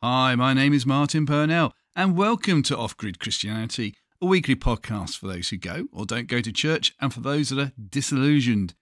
[0.00, 5.18] Hi, my name is Martin Purnell, and welcome to Off Grid Christianity, a weekly podcast
[5.18, 8.74] for those who go or don't go to church and for those that are disillusioned.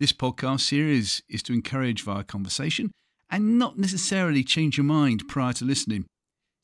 [0.00, 2.90] This podcast series is to encourage via conversation
[3.30, 6.04] and not necessarily change your mind prior to listening.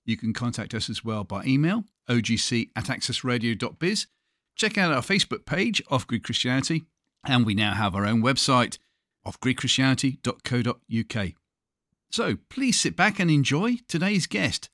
[0.05, 4.09] You can contact us as well by email, ogc at accessradio.biz.
[4.57, 6.87] Check out our Facebook page, Off Grid Christianity,
[7.25, 8.79] and we now have our own website,
[9.25, 11.42] offgridchristianity.co.uk.
[12.13, 14.69] So please sit back and enjoy today's guest,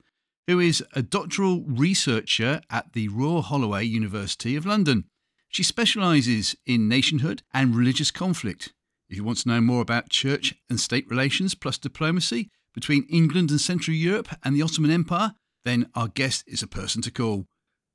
[0.47, 5.05] who is a doctoral researcher at the Royal Holloway University of London.
[5.47, 8.73] She specialises in nationhood and religious conflict.
[9.07, 13.51] If you want to know more about church and state relations plus diplomacy between England
[13.51, 15.31] and Central Europe and the Ottoman Empire,
[15.63, 17.45] then our guest is a person to call.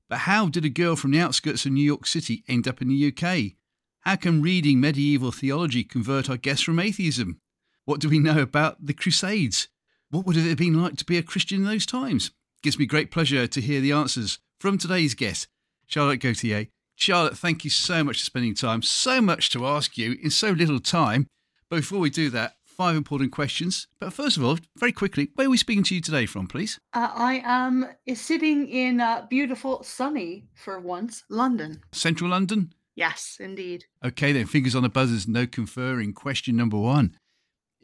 [0.09, 2.89] But how did a girl from the outskirts of New York City end up in
[2.89, 3.59] the UK?
[4.01, 7.41] How can reading medieval theology convert our guests from atheism?
[7.85, 9.69] What do we know about the Crusades?
[10.11, 12.31] What would it have been like to be a Christian in those times?
[12.63, 15.49] Gives me great pleasure to hear the answers from today's guest,
[15.87, 16.69] Charlotte Gauthier.
[16.97, 18.81] Charlotte, thank you so much for spending time.
[18.81, 21.27] So much to ask you in so little time.
[21.69, 23.87] But before we do that, five important questions.
[24.01, 26.79] But first of all, very quickly, where are we speaking to you today from, please?
[26.95, 31.83] Uh, I am sitting in uh, beautiful, sunny, for once, London.
[31.93, 32.73] Central London?
[32.95, 33.85] Yes, indeed.
[34.03, 36.15] Okay, then, fingers on the buzzers, no conferring.
[36.15, 37.17] Question number one.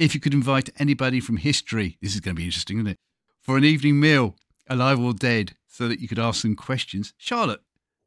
[0.00, 2.96] If you could invite anybody from history, this is going to be interesting, isn't it?
[3.42, 4.34] For an evening meal,
[4.66, 7.12] alive or dead, so that you could ask them questions.
[7.18, 7.60] Charlotte,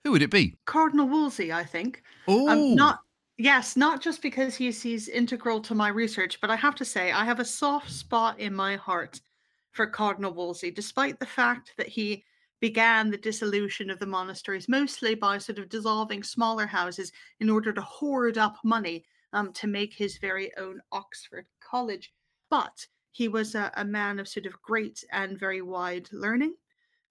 [0.04, 0.56] who would it be?
[0.66, 2.02] Cardinal Wolsey, I think.
[2.28, 3.02] Oh, Um, not
[3.38, 7.12] yes, not just because he's he's integral to my research, but I have to say
[7.12, 9.22] I have a soft spot in my heart
[9.70, 12.24] for Cardinal Wolsey, despite the fact that he
[12.60, 17.72] began the dissolution of the monasteries mostly by sort of dissolving smaller houses in order
[17.72, 22.14] to hoard up money um, to make his very own Oxford College.
[22.50, 26.56] But he was a, a man of sort of great and very wide learning,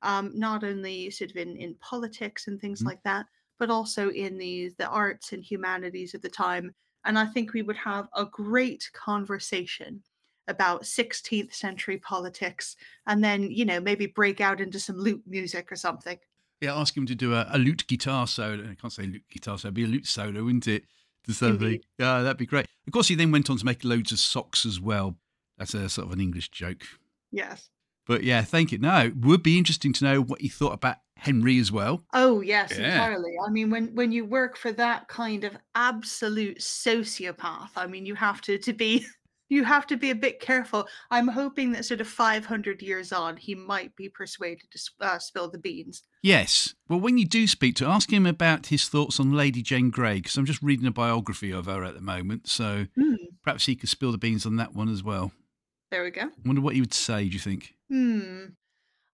[0.02, 2.86] um, not only sort of in, in politics and things Mhm.
[2.86, 3.26] like that,
[3.58, 6.74] but also in the the arts and humanities of the time.
[7.04, 10.02] And I think we would have a great conversation
[10.48, 15.70] about 16th century politics and then, you know, maybe break out into some lute music
[15.70, 16.18] or something.
[16.60, 18.70] yeah, ask him to do a, a lute guitar solo.
[18.70, 20.84] I can't say lute guitar solo, it'd be a lute solo, wouldn't it?
[21.26, 21.66] To something.
[21.66, 21.84] Indeed.
[21.98, 22.66] Yeah, that'd be great.
[22.86, 25.16] Of course, he then went on to make loads of socks as well.
[25.58, 26.82] That's a sort of an English joke.
[27.30, 27.68] Yes.
[28.06, 28.78] But yeah, thank you.
[28.78, 32.02] Now, it would be interesting to know what you thought about Henry as well.
[32.12, 32.94] Oh yes, Yeah.
[32.94, 33.34] entirely.
[33.46, 38.16] I mean, when when you work for that kind of absolute sociopath, I mean, you
[38.16, 39.06] have to to be
[39.52, 40.86] you have to be a bit careful.
[41.10, 45.50] I'm hoping that sort of 500 years on, he might be persuaded to uh, spill
[45.50, 46.02] the beans.
[46.22, 46.74] Yes.
[46.88, 50.16] Well, when you do speak to, ask him about his thoughts on Lady Jane Grey,
[50.16, 52.48] because I'm just reading a biography of her at the moment.
[52.48, 55.32] So Hmm, perhaps he could spill the beans on that one as well.
[55.90, 56.22] there we go.
[56.22, 57.74] I wonder what he would say, do you think?
[57.90, 58.44] Hmm.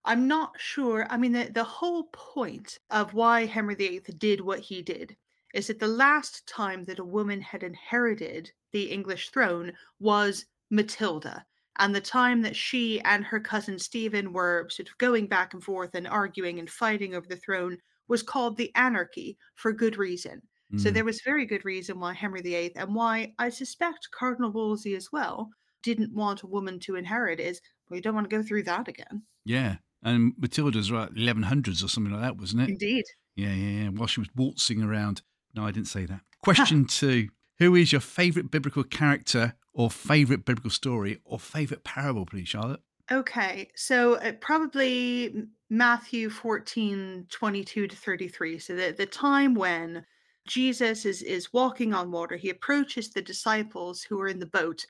[0.05, 1.07] I'm not sure.
[1.11, 5.17] I mean, the, the whole point of why Henry VIII did what he did
[5.53, 11.45] is that the last time that a woman had inherited the English throne was Matilda.
[11.81, 15.63] And the time that she and her cousin Stephen were sort of going back and
[15.63, 20.43] forth and arguing and fighting over the throne was called the anarchy for good reason.
[20.77, 20.95] So Mm.
[20.95, 25.09] there was very good reason why Henry VIII and why I suspect Cardinal Wolsey as
[25.13, 25.49] well
[25.83, 29.23] didn't want a woman to inherit is we don't want to go through that again.
[29.45, 29.77] Yeah.
[30.03, 32.69] And Matilda's right, 1100s or something like that, wasn't it?
[32.71, 33.05] Indeed.
[33.37, 33.89] Yeah, yeah, yeah.
[33.91, 35.23] While she was waltzing around.
[35.55, 36.21] No, I didn't say that.
[36.43, 42.25] Question two Who is your favourite biblical character or favourite biblical story or favourite parable,
[42.25, 42.81] please, Charlotte?
[43.11, 48.59] Okay, so uh, probably Matthew 14, 22 to 33.
[48.59, 50.05] So the, the time when
[50.47, 54.85] Jesus is, is walking on water, he approaches the disciples who are in the boat.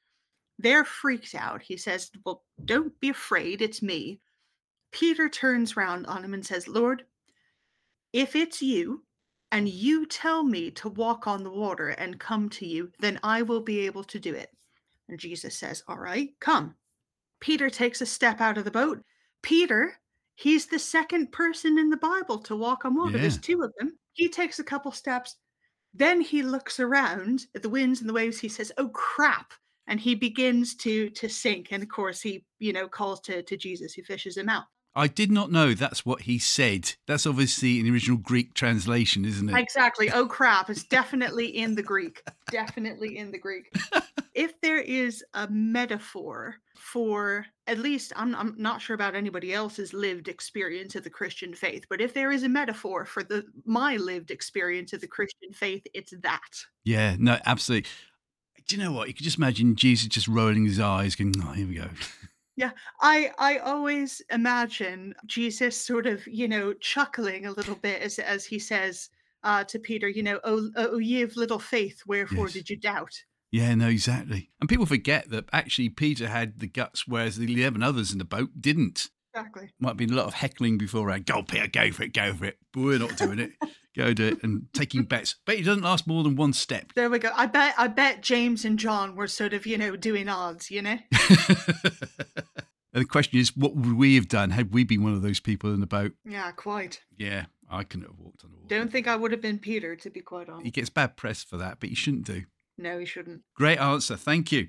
[0.59, 1.63] They're freaked out.
[1.63, 4.21] He says, Well, don't be afraid, it's me.
[4.91, 7.05] Peter turns round on him and says, Lord,
[8.13, 9.05] if it's you,
[9.51, 13.43] and you tell me to walk on the water and come to you, then I
[13.43, 14.51] will be able to do it.
[15.09, 16.75] And Jesus says, All right, come.
[17.41, 19.03] Peter takes a step out of the boat.
[19.43, 19.95] Peter,
[20.35, 23.17] he's the second person in the Bible to walk on water.
[23.19, 23.97] There's two of them.
[24.13, 25.37] He takes a couple steps.
[25.95, 28.39] Then he looks around at the winds and the waves.
[28.39, 29.53] He says, Oh crap.
[29.87, 31.69] And he begins to to sink.
[31.71, 34.65] And of course, he, you know, calls to, to Jesus, who fishes him out.
[34.99, 36.95] I did not know that's what he said.
[37.07, 39.57] That's obviously in the original Greek translation, isn't it?
[39.57, 40.11] Exactly.
[40.19, 40.69] Oh crap.
[40.69, 42.25] It's definitely in the Greek.
[42.51, 43.73] Definitely in the Greek.
[44.35, 49.93] if there is a metaphor for at least I'm I'm not sure about anybody else's
[49.93, 53.97] lived experience of the Christian faith, but if there is a metaphor for the my
[53.97, 56.65] lived experience of the Christian faith, it's that.
[56.85, 57.89] Yeah, no, absolutely.
[58.67, 59.07] Do you know what?
[59.07, 61.89] You could just imagine Jesus just rolling his eyes, going, "Oh, here we go."
[62.59, 68.19] Yeah, I I always imagine Jesus sort of, you know, chuckling a little bit as
[68.19, 69.11] as he says
[69.45, 72.55] uh, to Peter, you know, "Oh, oh, ye of little faith, wherefore Yes.
[72.55, 73.15] did you doubt?"
[73.53, 74.51] Yeah, no, exactly.
[74.61, 78.25] And people forget that actually Peter had the guts, whereas the 11 others in the
[78.25, 79.09] boat didn't.
[79.35, 79.71] Exactly.
[79.79, 81.27] Might have been a lot of heckling before beforehand.
[81.27, 82.59] Go, Peter, go for it, go for it.
[82.73, 83.53] But we're not doing it.
[83.97, 85.37] go do it and taking bets.
[85.45, 86.93] But it doesn't last more than one step.
[86.95, 87.31] There we go.
[87.35, 90.83] I bet I bet James and John were sort of, you know, doing odds, you
[90.83, 90.99] know?
[91.13, 95.41] and the question is, what would we have done had we been one of those
[95.41, 96.13] people in the boat?
[96.25, 97.03] Yeah, quite.
[97.17, 98.69] Yeah, I couldn't have walked on the water.
[98.69, 100.65] Don't think I would have been Peter, to be quite honest.
[100.65, 102.45] He gets bad press for that, but he shouldn't do.
[102.79, 103.43] No, he shouldn't.
[103.57, 104.17] Great answer.
[104.17, 104.69] Thank you.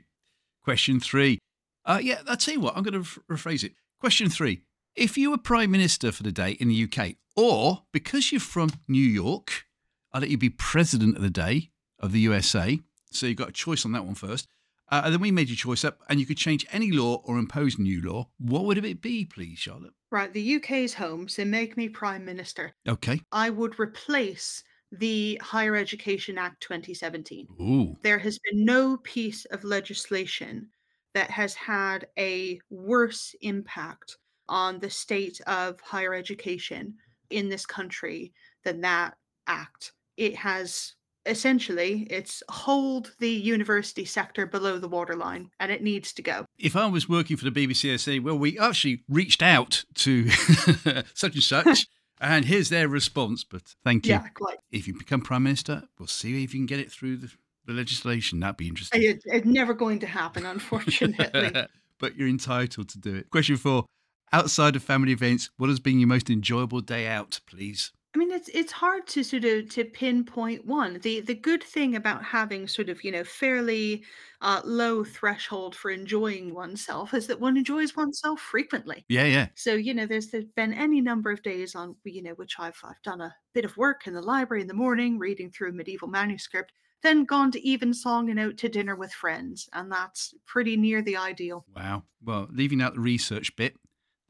[0.63, 1.39] Question three.
[1.85, 3.73] Uh, yeah, I'll tell you what, I'm going to rephrase it.
[3.99, 4.61] Question three.
[4.95, 8.69] If you were Prime Minister for the day in the UK, or because you're from
[8.87, 9.65] New York,
[10.13, 12.79] I'll let you be President of the day of the USA.
[13.11, 14.47] So you've got a choice on that one first.
[14.89, 17.37] Uh, and then we made your choice up, and you could change any law or
[17.37, 18.29] impose new law.
[18.37, 19.91] What would it be, please, Charlotte?
[20.11, 22.71] Right, the UK's home, so make me Prime Minister.
[22.87, 23.19] Okay.
[23.33, 24.63] I would replace
[24.93, 27.47] the Higher Education Act 2017.
[27.59, 27.97] Ooh.
[28.01, 30.69] There has been no piece of legislation
[31.13, 34.17] that has had a worse impact
[34.47, 36.95] on the state of higher education
[37.29, 38.33] in this country
[38.63, 39.15] than that
[39.47, 39.93] act.
[40.17, 40.93] It has
[41.25, 46.45] essentially it's hold the university sector below the waterline and it needs to go.
[46.57, 50.29] If I was working for the BBC, I'd say, well, we actually reached out to
[51.13, 51.87] such and such,
[52.21, 53.43] and here's their response.
[53.43, 54.13] But thank you.
[54.13, 54.57] Yeah, quite.
[54.71, 57.31] If you become Prime Minister, we'll see if you can get it through the,
[57.69, 58.39] the legislation.
[58.39, 59.03] That'd be interesting.
[59.03, 61.51] It, it's never going to happen, unfortunately.
[61.99, 63.29] but you're entitled to do it.
[63.29, 63.85] Question four
[64.31, 67.91] Outside of family events, what has been your most enjoyable day out, please?
[68.15, 70.99] I mean, it's it's hard to sort of to pinpoint one.
[71.03, 74.03] The the good thing about having sort of you know fairly
[74.41, 79.05] uh, low threshold for enjoying oneself is that one enjoys oneself frequently.
[79.09, 79.47] Yeah, yeah.
[79.53, 82.79] So you know, there's there's been any number of days on you know which I've
[82.83, 85.73] I've done a bit of work in the library in the morning, reading through a
[85.73, 86.71] medieval manuscript,
[87.03, 91.17] then gone to evensong and out to dinner with friends, and that's pretty near the
[91.17, 91.65] ideal.
[91.75, 92.03] Wow.
[92.23, 93.75] Well, leaving out the research bit,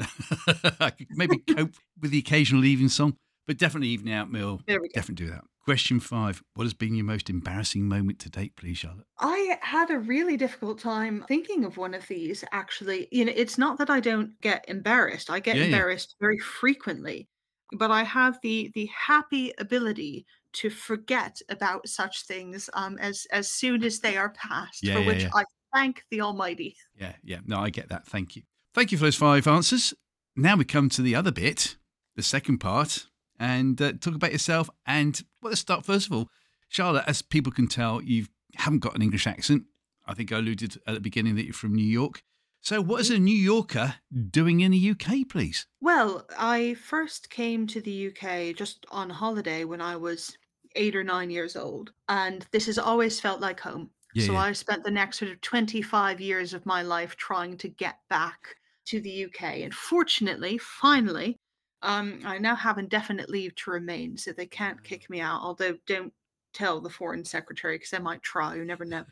[0.80, 3.16] I could maybe cope with the occasional evening song,
[3.46, 4.60] but definitely evening out meal.
[4.66, 4.92] There we go.
[4.94, 5.44] Definitely do that.
[5.64, 9.04] Question five What has been your most embarrassing moment to date, please, Charlotte?
[9.18, 13.08] I had a really difficult time thinking of one of these actually.
[13.12, 15.28] You know, it's not that I don't get embarrassed.
[15.30, 15.66] I get Yeah, yeah.
[15.66, 17.28] embarrassed very frequently,
[17.72, 23.48] but I have the the happy ability to forget about such things um as as
[23.48, 25.30] soon as they are past, Yeah, for yeah, which yeah.
[25.34, 25.44] I
[25.74, 26.76] thank the Almighty.
[26.98, 27.38] Yeah, yeah.
[27.46, 28.06] No, I get that.
[28.06, 28.42] Thank you.
[28.74, 29.94] Thank you for those five answers.
[30.36, 31.76] Now we come to the other bit,
[32.16, 33.06] the second part,
[33.38, 34.70] and uh, talk about yourself.
[34.86, 36.28] And well, let's start first of all.
[36.68, 38.26] Charlotte, as people can tell, you
[38.56, 39.64] haven't got an English accent.
[40.06, 42.22] I think I alluded at the beginning that you're from New York.
[42.60, 43.94] So, what is a New Yorker
[44.30, 45.66] doing in the UK, please?
[45.80, 50.36] Well, I first came to the UK just on holiday when I was
[50.74, 53.90] eight or nine years old, and this has always felt like home.
[54.14, 54.40] Yeah, so yeah.
[54.40, 58.56] I spent the next sort of 25 years of my life trying to get back
[58.86, 59.42] to the UK.
[59.58, 61.36] And fortunately, finally,
[61.82, 65.40] um, I now have indefinite leave to remain, so they can't kick me out.
[65.42, 66.12] Although, don't
[66.52, 68.56] tell the foreign secretary because they might try.
[68.56, 69.04] You never know.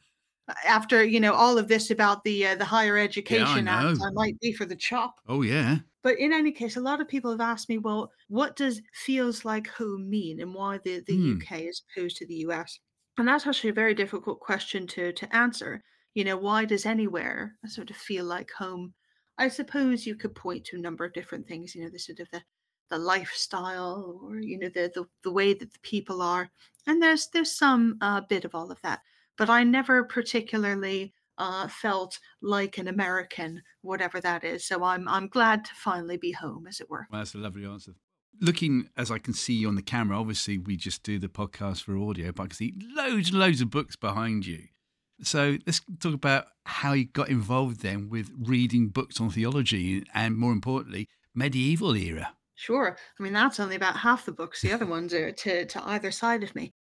[0.65, 3.99] After you know all of this about the uh, the Higher Education Act.
[4.01, 5.21] I might be for the chop.
[5.27, 5.81] Oh, yeah.
[6.03, 9.45] But in any case, a lot of people have asked me, well, what does feels
[9.45, 11.33] like home mean and why the, the Hmm.
[11.33, 12.79] UK as opposed to the US?
[13.19, 15.83] And that's actually a very difficult question to to answer.
[16.15, 18.95] You know, why does anywhere sort of feel like home?
[19.39, 22.21] I suppose you could point to a number of different things, you know, the sort
[22.21, 22.43] of the
[22.91, 26.51] the lifestyle or you know the the, the way that the people are
[26.87, 29.01] and there's there's some uh, bit of all of that
[29.37, 35.29] but i never particularly uh, felt like an american whatever that is so i'm i'm
[35.29, 37.93] glad to finally be home as it were Well, that's a lovely answer.
[38.41, 41.83] Looking as I can see you on the camera, obviously we just do the podcast
[41.85, 44.65] for audio, but I can see loads and loads of books behind you.
[45.23, 50.37] So let's talk about how you got involved then with reading books on theology and,
[50.37, 52.35] more importantly, medieval era.
[52.55, 52.99] Sure.
[53.19, 54.61] I mean, that's only about half the books.
[54.61, 56.75] The other ones are to, to either side of me.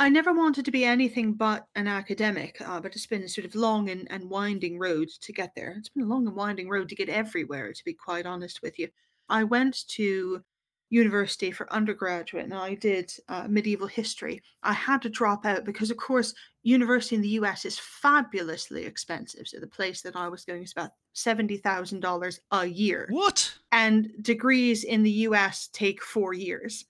[0.00, 3.44] I never wanted to be anything but an academic, uh, but it's been a sort
[3.44, 5.74] of long and, and winding road to get there.
[5.76, 8.78] It's been a long and winding road to get everywhere, to be quite honest with
[8.78, 8.88] you.
[9.28, 10.44] I went to
[10.90, 14.40] university for undergraduate and I did uh, medieval history.
[14.62, 19.48] I had to drop out because, of course, university in the US is fabulously expensive.
[19.48, 23.52] So the place that I was going is about $70,000 a year What?
[23.72, 26.84] and degrees in the US take four years.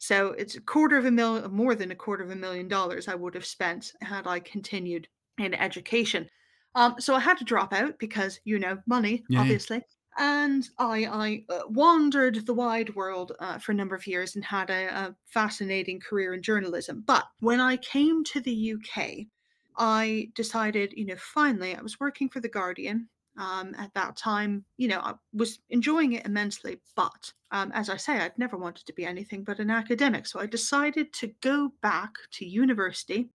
[0.00, 3.06] So it's a quarter of a million, more than a quarter of a million dollars
[3.08, 6.28] I would have spent had I continued in education.
[6.74, 9.56] Um, so I had to drop out because, you know, money, Yeah, yeah.
[9.58, 9.82] obviously.
[10.18, 14.44] And I, I uh, wandered the wide world uh, for a number of years and
[14.44, 17.02] had a, a fascinating career in journalism.
[17.02, 19.30] But when I came to the UK,
[19.76, 23.08] I decided, you know, finally, I was working for The Guardian.
[23.40, 26.78] Um, at that time, you know, I was enjoying it immensely.
[26.94, 30.26] But um, as I say, I'd never wanted to be anything but an academic.
[30.26, 33.30] So I decided to go back to university.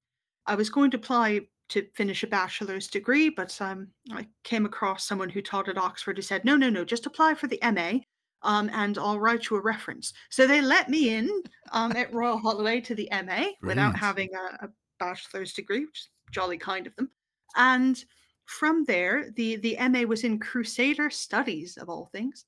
[0.46, 5.08] I was going to apply to finish a bachelor's degree, but um, I came across
[5.08, 8.02] someone who taught at Oxford who said, no, no, no, just apply for the MA.
[8.44, 10.14] Um, and I'll write you a reference.
[10.30, 14.66] So they let me in um, at Royal Holloway to the MA without having a,
[14.66, 14.70] a
[15.00, 17.10] bachelor's degree, which is jolly kind of them.
[17.56, 18.06] And
[18.46, 22.46] from there, the the MA was in Crusader Studies of all things.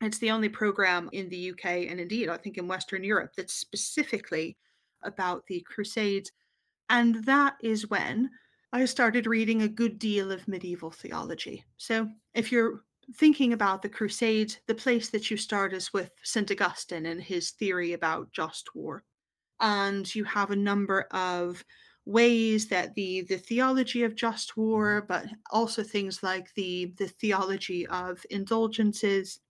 [0.00, 3.54] It's the only program in the UK and indeed I think in Western Europe that's
[3.54, 4.56] specifically
[5.02, 6.32] about the Crusades.
[6.88, 8.30] And that is when
[8.72, 11.64] I started reading a good deal of medieval theology.
[11.76, 12.82] So if you're
[13.16, 16.50] thinking about the Crusades, the place that you start is with St.
[16.50, 19.04] Augustine and his theory about just war
[19.60, 21.64] and you have a number of
[22.06, 27.86] ways that the the theology of just war but also things like the the theology
[27.88, 29.40] of indulgences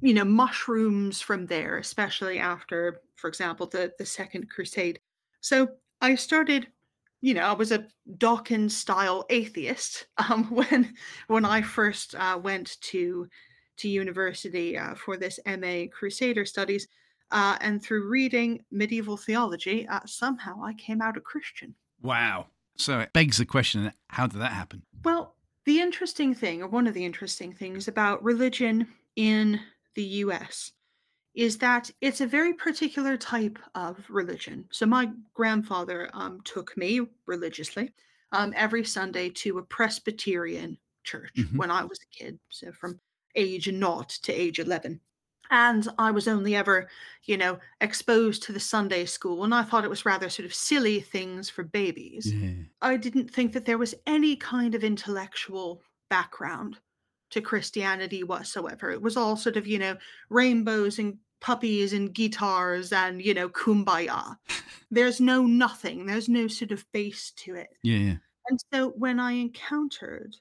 [0.00, 5.00] you know mushrooms from there especially after for example the the second crusade
[5.40, 5.68] so
[6.00, 6.68] i started
[7.20, 7.86] you know i was a
[8.18, 10.94] dawkins style atheist um, when
[11.26, 13.28] when i first uh, went to
[13.76, 16.88] to university uh, for this ma crusader studies
[17.30, 21.74] uh, and through reading medieval theology, uh, somehow I came out a Christian.
[22.02, 22.46] Wow.
[22.76, 24.82] So it begs the question how did that happen?
[25.04, 25.34] Well,
[25.64, 29.60] the interesting thing, or one of the interesting things about religion in
[29.94, 30.72] the US,
[31.34, 34.66] is that it's a very particular type of religion.
[34.70, 37.92] So my grandfather um, took me religiously
[38.32, 42.38] um, every Sunday to a Presbyterian church hmm when I was a kid.
[42.50, 43.00] So from
[43.34, 45.00] age naught to age 11.
[45.50, 46.88] And I was only ever,
[47.24, 50.54] you know, exposed to the Sunday school, and I thought it was rather sort of
[50.54, 52.32] silly things for babies.
[52.32, 52.64] Yeah.
[52.82, 56.78] I didn't think that there was any kind of intellectual background
[57.30, 58.90] to Christianity whatsoever.
[58.90, 59.96] It was all sort of, you know,
[60.30, 64.36] rainbows and puppies and guitars and, you know, kumbaya.
[64.90, 67.68] There's no nothing, there's no sort of base to it.
[67.82, 67.98] Yeah.
[67.98, 68.16] Yeah.
[68.48, 70.36] And so when I encountered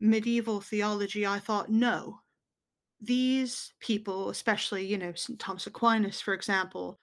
[0.00, 2.20] medieval theology, I thought, no,
[3.06, 5.38] these people, especially, you know, St.
[5.38, 7.00] Thomas Aquinas, for example,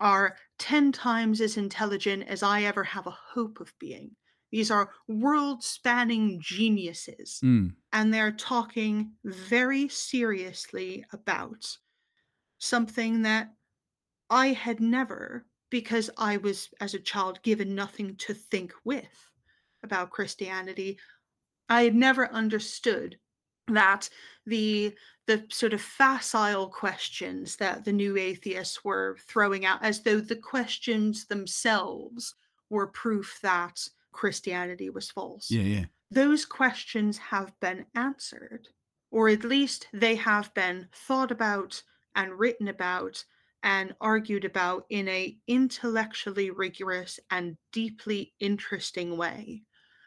[0.00, 4.16] are 10 times as intelligent as I ever have a hope of being.
[4.50, 7.76] These are world spanning geniuses, Mm.
[7.92, 11.78] and they're talking very seriously about
[12.58, 13.54] something that
[14.30, 19.30] I had never, because I was, as a child, given nothing to think with
[19.82, 20.98] about Christianity.
[21.68, 23.18] I had never understood
[23.74, 24.08] that
[24.46, 24.94] the
[25.26, 30.36] the sort of facile questions that the new atheists were throwing out as though the
[30.36, 32.34] questions themselves
[32.70, 35.50] were proof that Christianity was false.
[35.50, 35.62] Yeah.
[35.62, 35.84] Yeah.
[36.10, 38.68] Those questions have been answered,
[39.10, 41.82] or at least they have been thought about
[42.14, 43.24] and written about
[43.62, 49.62] and argued about in a intellectually rigorous and deeply interesting way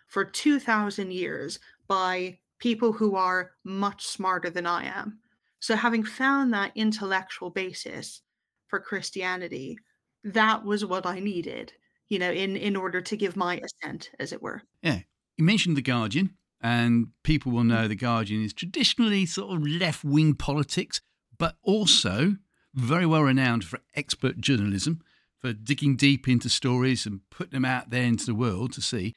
[0.08, 5.20] for 2000 years by people who are much smarter than I am.
[5.60, 8.22] So, having found that intellectual basis
[8.68, 9.78] for Christianity,
[10.24, 11.74] that was what I needed,
[12.10, 14.62] you know, in, in order to give my assent, as it were.
[14.82, 15.00] Yeah.
[15.38, 17.90] You mentioned The Guardian, and people will know mm-hmm.
[17.90, 21.02] The Guardian is traditionally sort of left wing politics,
[21.38, 22.38] but also
[22.74, 25.02] very well renowned for expert journalism,
[25.40, 29.14] for digging deep into stories and putting them out there into the world to see.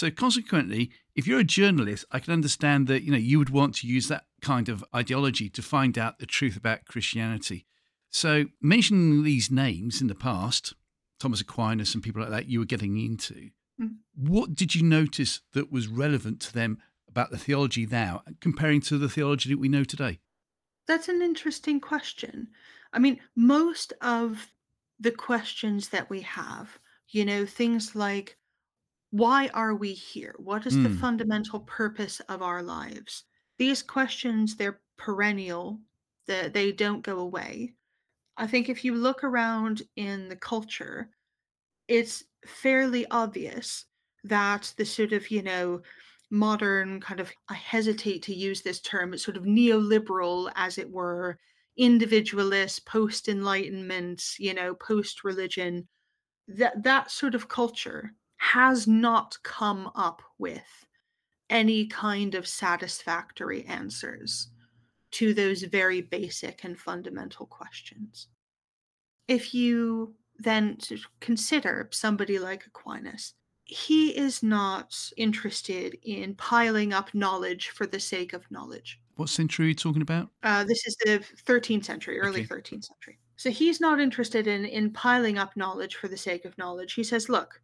[0.00, 3.74] So consequently, if you're a journalist, I can understand that you know you would want
[3.76, 7.66] to use that kind of ideology to find out the truth about Christianity.
[8.08, 10.72] So mentioning these names in the past,
[11.18, 13.50] Thomas Aquinas and people like that, you were getting into.
[13.78, 13.96] Mm.
[14.16, 18.96] What did you notice that was relevant to them about the theology now, comparing to
[18.96, 20.20] the theology that we know today?
[20.86, 22.48] That's an interesting question.
[22.90, 24.46] I mean, most of
[24.98, 26.78] the questions that we have,
[27.10, 28.38] you know, things like
[29.10, 30.34] why are we here?
[30.38, 33.24] What is the Mm, fundamental purpose of our lives?
[33.58, 35.80] These questions, they're perennial,
[36.26, 37.74] that they don't go away.
[38.36, 41.10] I think if you look around in the culture,
[41.88, 43.86] it's fairly obvious
[44.24, 45.82] that the sort of, you know,
[46.30, 50.90] modern kind of, I hesitate to use this term, it's sort of neoliberal, as it
[50.90, 51.38] were,
[51.76, 55.88] individualist, post enlightenment, you know, post religion
[56.48, 60.86] that that sort of culture has not come up with
[61.50, 64.48] any kind of satisfactory answers
[65.10, 68.28] to those very basic and fundamental questions.
[69.28, 70.78] If you then
[71.20, 78.32] consider somebody like Aquinas, he is not interested in piling up knowledge for the sake
[78.32, 78.98] of knowledge.
[79.16, 80.30] What century are you talking about?
[80.42, 82.54] Uh, this is the 13th century, early okay.
[82.54, 83.18] 13th century.
[83.36, 86.94] So he's not interested in in piling up knowledge for the sake of knowledge.
[86.94, 87.60] He says, look,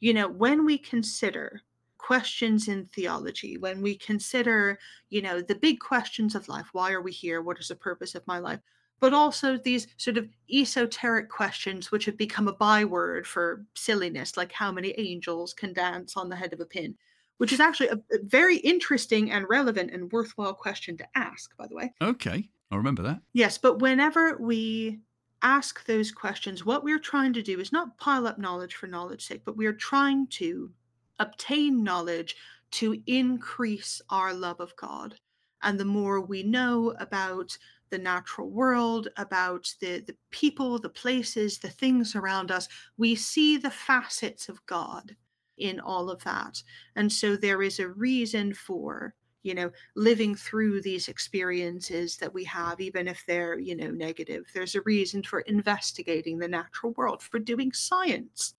[0.00, 1.62] you know, when we consider
[1.98, 7.00] questions in theology, when we consider, you know, the big questions of life, why are
[7.00, 7.40] we here?
[7.40, 8.60] What is the purpose of my life?
[9.00, 14.52] But also these sort of esoteric questions which have become a byword for silliness, like
[14.52, 16.94] how many angels can dance on the head of a pin,
[17.38, 21.66] which is actually a, a very interesting and relevant and worthwhile question to ask, by
[21.66, 21.92] the way.
[22.02, 22.48] Okay.
[22.70, 23.20] I'll remember that.
[23.32, 25.00] Yes, but whenever we
[25.44, 29.28] ask those questions, what we're trying to do is not pile up knowledge for knowledge's
[29.28, 30.70] sake, but we are trying to
[31.20, 32.34] obtain knowledge
[32.72, 35.14] to increase our love of God.
[35.62, 37.56] And the more we know about
[37.90, 43.56] the natural world, about the, the people, the places, the things around us, we see
[43.56, 45.14] the facets of God
[45.58, 46.60] in all of that.
[46.96, 52.42] And so there is a reason for you know living through these experiences that we
[52.44, 54.50] have even if they're you know negative.
[54.52, 58.54] There's a reason for investigating the natural world for doing science.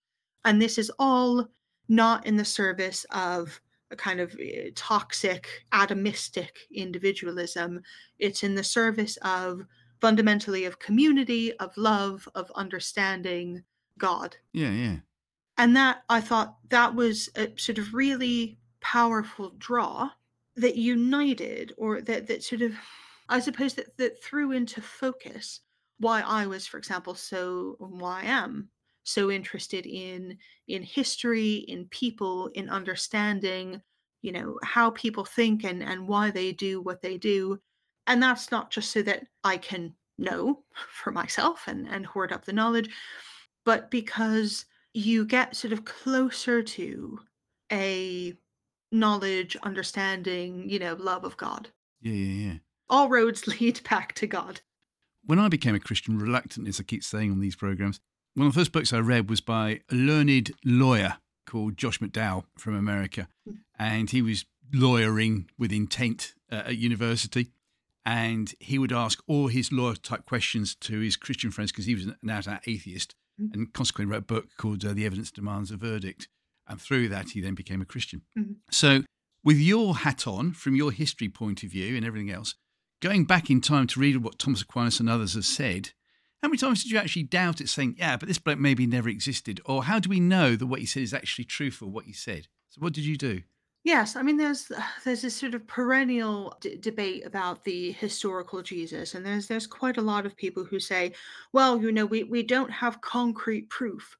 [0.45, 1.47] And this is all
[1.89, 3.59] not in the service of
[3.91, 7.81] a kind of eh, toxic atomistic individualism.
[8.19, 9.65] It's in the service of
[9.99, 13.63] fundamentally of community of love of understanding
[13.97, 14.37] god.
[14.53, 14.97] Yeah yeah.
[15.57, 20.11] And that i thought that was a sort of really powerful draw
[20.55, 22.75] that united or that that sort of
[23.29, 25.61] I suppose that that threw into focus
[25.99, 28.69] why I was, for example, so why I am
[29.03, 33.81] so interested in in history, in people, in understanding,
[34.21, 37.59] you know, how people think and and why they do what they do.
[38.07, 42.45] And that's not just so that I can know for myself and and hoard up
[42.45, 42.89] the knowledge,
[43.65, 47.19] but because you get sort of closer to
[47.71, 48.33] a
[48.95, 51.69] knowledge, understanding, you know, love of God.
[52.01, 52.57] Yeah, yeah, yeah.
[52.89, 54.61] All roads lead back to God.
[55.25, 57.99] When I became a Christian, reluctantly, as I keep saying on these programs,
[58.35, 62.45] one of the first books I read was by a learned lawyer called Josh McDowell
[62.57, 63.27] from America.
[63.47, 63.55] Hmm.
[63.77, 67.47] And he was lawyering with intent uh, at university.
[68.05, 71.95] And he would ask all his lawyer type questions to his Christian friends because he
[71.95, 73.53] was an out atheist mm-hmm.
[73.53, 76.27] and consequently wrote a book called uh, The Evidence Demands a Verdict.
[76.67, 78.21] And through that, he then became a Christian.
[78.37, 78.53] Mm-hmm.
[78.71, 79.03] So,
[79.43, 82.55] with your hat on, from your history point of view and everything else,
[83.01, 85.91] going back in time to read what Thomas Aquinas and others have said,
[86.41, 89.09] how many times did you actually doubt it, saying, yeah, but this bloke maybe never
[89.09, 89.61] existed?
[89.65, 92.47] Or how do we know that what he said is actually truthful, what he said?
[92.69, 93.41] So, what did you do?
[93.85, 94.71] Yes, I mean there's
[95.03, 99.97] there's this sort of perennial d- debate about the historical Jesus, and there's there's quite
[99.97, 101.13] a lot of people who say,
[101.53, 104.17] well, you know, we we don't have concrete proof,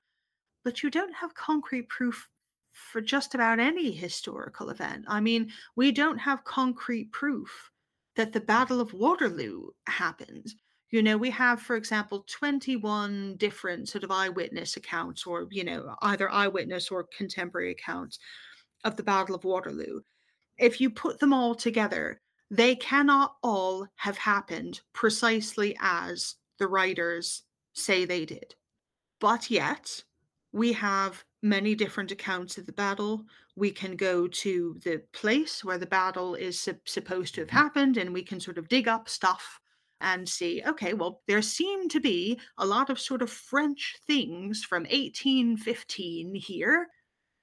[0.64, 2.30] but you don't have concrete proof
[2.96, 5.04] for just about any historical event.
[5.10, 7.70] I mean, we don't have concrete proof
[8.16, 10.54] that the Battle of Waterloo happened.
[10.92, 15.94] You know, we have, for example, 21 different sort of eyewitness accounts, or, you know,
[16.04, 18.18] either eyewitness or contemporary accounts
[18.86, 20.00] of the Battle of Waterloo.
[20.58, 27.44] If you put them all together, they cannot all have happened precisely as the writers
[27.74, 28.56] say they did.
[29.20, 30.02] But yet,
[30.54, 33.24] we have many different accounts of the battle.
[33.56, 37.58] We can go to the place where the battle is su- supposed to have mm-hmm.
[37.58, 39.62] happened and we can sort of dig up stuff
[40.02, 44.64] and see okay, well, there seem to be a lot of sort of French things
[44.64, 46.88] from 1815 here.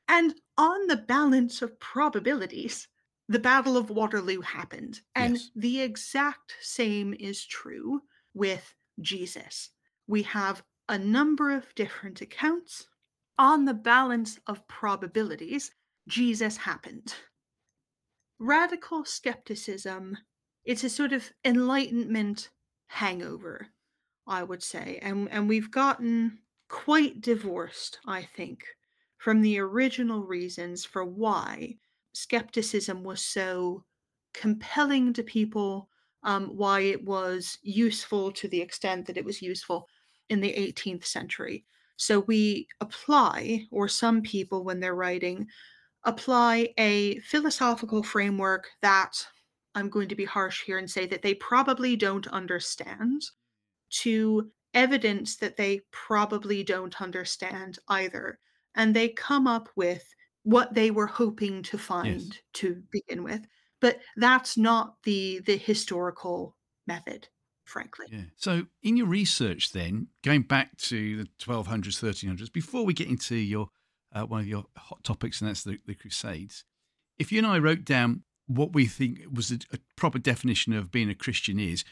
[0.08, 2.88] And on the balance of probabilities,
[3.28, 5.00] the Battle of Waterloo happened.
[5.14, 5.50] And yes.
[5.54, 8.02] the exact same is true
[8.34, 9.70] with Jesus.
[10.08, 12.88] We have a number of different accounts
[13.38, 15.70] on the balance of probabilities,
[16.08, 17.14] Jesus happened.
[18.38, 20.18] Radical skepticism,
[20.64, 22.50] it's a sort of enlightenment
[22.86, 23.68] hangover,
[24.26, 24.98] I would say.
[25.02, 28.64] And, and we've gotten quite divorced, I think,
[29.18, 31.76] from the original reasons for why
[32.12, 33.84] skepticism was so
[34.34, 35.88] compelling to people,
[36.24, 39.88] um, why it was useful to the extent that it was useful
[40.28, 41.64] in the 18th century.
[41.96, 45.48] So we apply, or some people, when they're writing,
[46.04, 49.26] apply a philosophical framework that
[49.74, 53.22] I'm going to be harsh here and say that they probably don't understand
[53.90, 58.38] to evidence that they probably don't understand either.
[58.74, 60.04] And they come up with
[60.44, 62.40] what they were hoping to find Yes.
[62.54, 63.46] to begin with.
[63.80, 67.28] But that's not the the historical method,
[67.64, 68.06] frankly.
[68.10, 68.24] Yeah.
[68.36, 73.36] So, in your research, then going back to the 1200s, 1300s, before we get into
[73.36, 73.68] your
[74.14, 76.64] uh, one of your hot topics, and that's the, the Crusades,
[77.18, 80.90] if you and I wrote down what we think was a, a proper definition of
[80.90, 81.84] being a Christian is,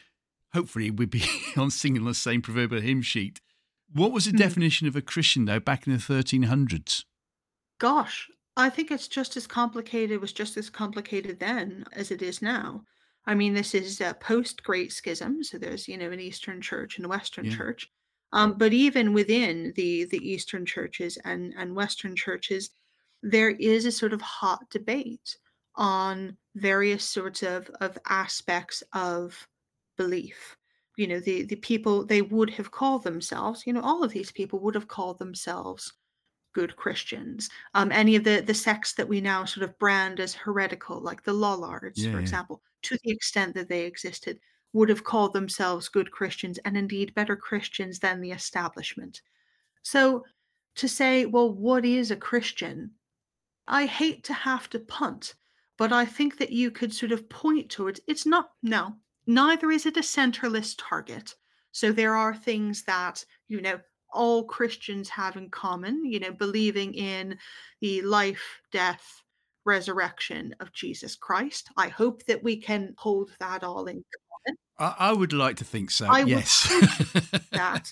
[0.53, 1.23] hopefully we'd be
[1.57, 3.41] on singing the same proverbial hymn sheet.
[3.93, 4.37] What was the Mhm.
[4.37, 7.05] definition of a Christian though back in the 1300s?
[7.79, 10.11] Gosh, I think it's just as complicated.
[10.11, 12.83] It was just as complicated then as it is now.
[13.25, 16.97] I mean, this is uh, post Great Schism, so there's you know an Eastern Church
[16.97, 17.49] and a Western Yeah.
[17.49, 17.89] Church.
[18.33, 22.71] Um, but even within the the Eastern churches and and Western churches,
[23.21, 25.37] there is a sort of hot debate
[25.75, 29.47] on various sorts of of aspects of
[29.97, 30.57] belief.
[30.97, 33.65] You know, the the people they would have called themselves.
[33.67, 35.93] You know, all of these people would have called themselves
[36.53, 37.49] good Christians.
[37.73, 41.23] Um, any of the the sects that we now sort of brand as heretical, like
[41.23, 42.21] the Lollards, Yeah, for yeah.
[42.21, 44.39] example, to the extent that they existed,
[44.73, 49.21] would have called themselves good Christians and indeed better Christians than the establishment.
[49.83, 50.25] So
[50.75, 52.95] to say, well, what is a Christian?
[53.67, 55.35] I hate to have to punt,
[55.77, 59.85] but I think that you could sort of point towards it's not, no, neither is
[59.85, 61.35] it a centralist target.
[61.71, 63.79] So there are things that, you know,
[64.13, 67.37] all Christians have in common, you know, believing in
[67.81, 69.21] the life, death,
[69.65, 71.69] resurrection of Jesus Christ.
[71.77, 74.03] I hope that we can hold that all in
[74.45, 74.57] common.
[74.79, 76.07] I, I would like to think so.
[76.07, 76.67] I yes.
[77.51, 77.91] that.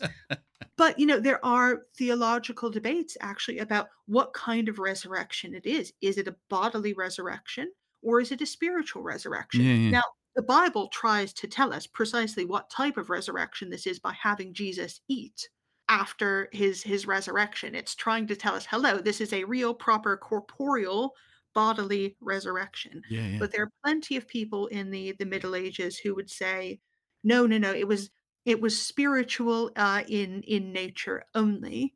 [0.78, 5.94] But, you know, there are theological debates actually about what kind of resurrection it is.
[6.02, 9.62] Is it a bodily resurrection or is it a spiritual resurrection?
[9.62, 9.92] Yeah, yeah.
[9.92, 10.04] Now,
[10.36, 14.54] the Bible tries to tell us precisely what type of resurrection this is by having
[14.54, 15.50] Jesus eat
[15.90, 17.76] after his his resurrection.
[17.76, 21.16] It's trying to tell us, hello, this is a real proper corporeal
[21.54, 23.02] bodily resurrection.
[23.10, 23.40] yeah, yeah.
[23.40, 26.80] But there are plenty of people in the the Middle Ages who would say,
[27.24, 28.12] no, no, no, it was
[28.46, 31.96] it was spiritual uh, in in nature only.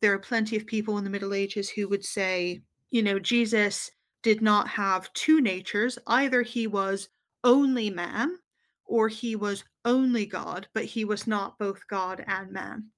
[0.00, 3.90] There are plenty of people in the Middle Ages who would say, you know, Jesus
[4.22, 5.98] did not have two natures.
[6.06, 7.08] Either he was
[7.44, 8.38] only man
[8.84, 12.90] or he was only God, but he was not both God and man.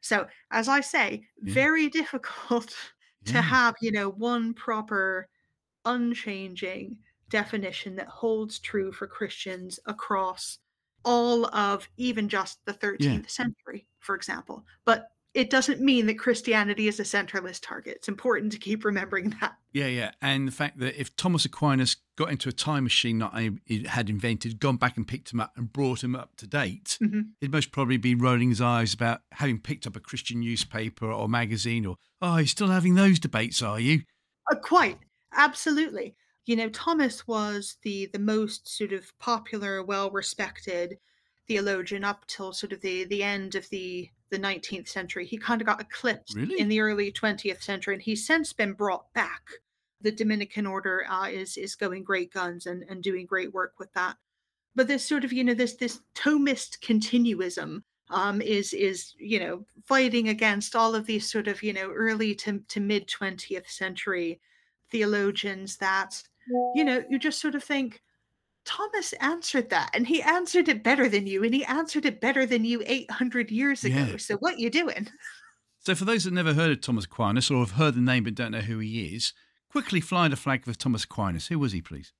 [0.00, 1.54] So, as I say, Yeah.
[1.54, 2.74] very difficult
[3.26, 3.42] to Yeah.
[3.42, 5.28] have, you know, one proper
[5.84, 6.98] unchanging
[7.30, 10.58] definition that holds true for Christians across
[11.04, 14.64] all of even just the 13th century, for example.
[14.84, 15.08] But
[15.38, 17.94] it doesn't mean that Christianity is a centralist target.
[17.98, 19.54] It's important to keep remembering that.
[19.72, 20.10] Yeah, yeah.
[20.20, 23.84] And the fact that if Thomas Aquinas got into a time machine that I he
[23.84, 27.30] had invented, gone back and picked him up and brought him up to date, Mhm.
[27.40, 31.28] he'd most probably be rolling his eyes about having picked up a Christian newspaper or
[31.28, 34.02] magazine or, oh, you're still having those debates, are you?
[34.50, 34.98] Uh, quite
[35.34, 36.16] absolutely.
[36.46, 40.96] You know, Thomas was the the most sort of popular, well respected
[41.48, 45.24] theologian up till sort of the the end of the the 19th century.
[45.26, 46.60] He kind of got eclipsed Really?
[46.60, 49.42] in the early 20th century, and he's since been brought back.
[50.02, 53.92] The Dominican order uh, is is going great guns and and doing great work with
[53.94, 54.16] that.
[54.76, 59.64] But this sort of you know this this Thomist continuism um, is is you know
[59.86, 64.40] fighting against all of these sort of you know early to, to mid 20th century
[64.90, 66.22] theologians that
[66.74, 68.00] you know you just sort of think
[68.68, 72.44] thomas answered that and he answered it better than you and he answered it better
[72.44, 74.16] than you 800 years ago Yeah.
[74.18, 75.08] so what you doing
[75.80, 78.34] So, for those that never heard of Thomas Aquinas or have heard the name but
[78.34, 79.32] don't know who he is,
[79.70, 81.46] quickly fly the flag for Thomas Aquinas.
[81.46, 82.12] Who was he, please?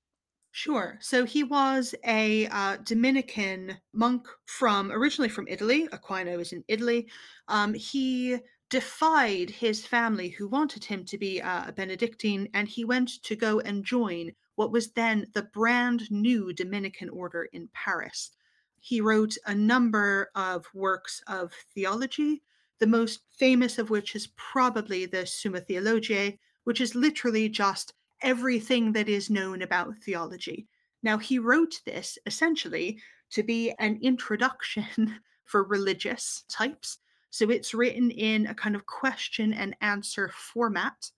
[0.53, 0.97] Sure.
[1.01, 5.87] So he was a uh, Dominican monk from originally from Italy.
[5.89, 7.11] Aquino is in Italy.
[7.49, 8.39] Um, he
[8.71, 13.37] defied his family who wanted him to be uh, a Benedictine, and he went to
[13.37, 18.33] go and join what was then the brand new Dominican order in Paris.
[18.81, 22.43] He wrote a number of works of theology,
[22.81, 28.91] the most famous of which is probably the Summa Theologiae, which is literally just everything
[28.95, 30.67] that is known about theology.
[31.05, 36.99] Now, he wrote this essentially to be an introduction for religious types.
[37.31, 41.13] So it's written in a kind of question and answer format.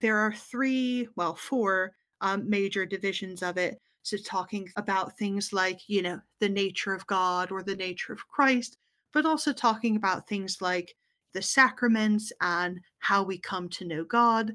[0.00, 1.92] There are three, well, four
[2.26, 3.80] um, major divisions of it.
[4.02, 8.26] So, talking about things like, you know, the nature of God or the nature of
[8.28, 8.78] Christ,
[9.12, 10.94] but also talking about things like
[11.34, 14.52] the sacraments and how we come to know God.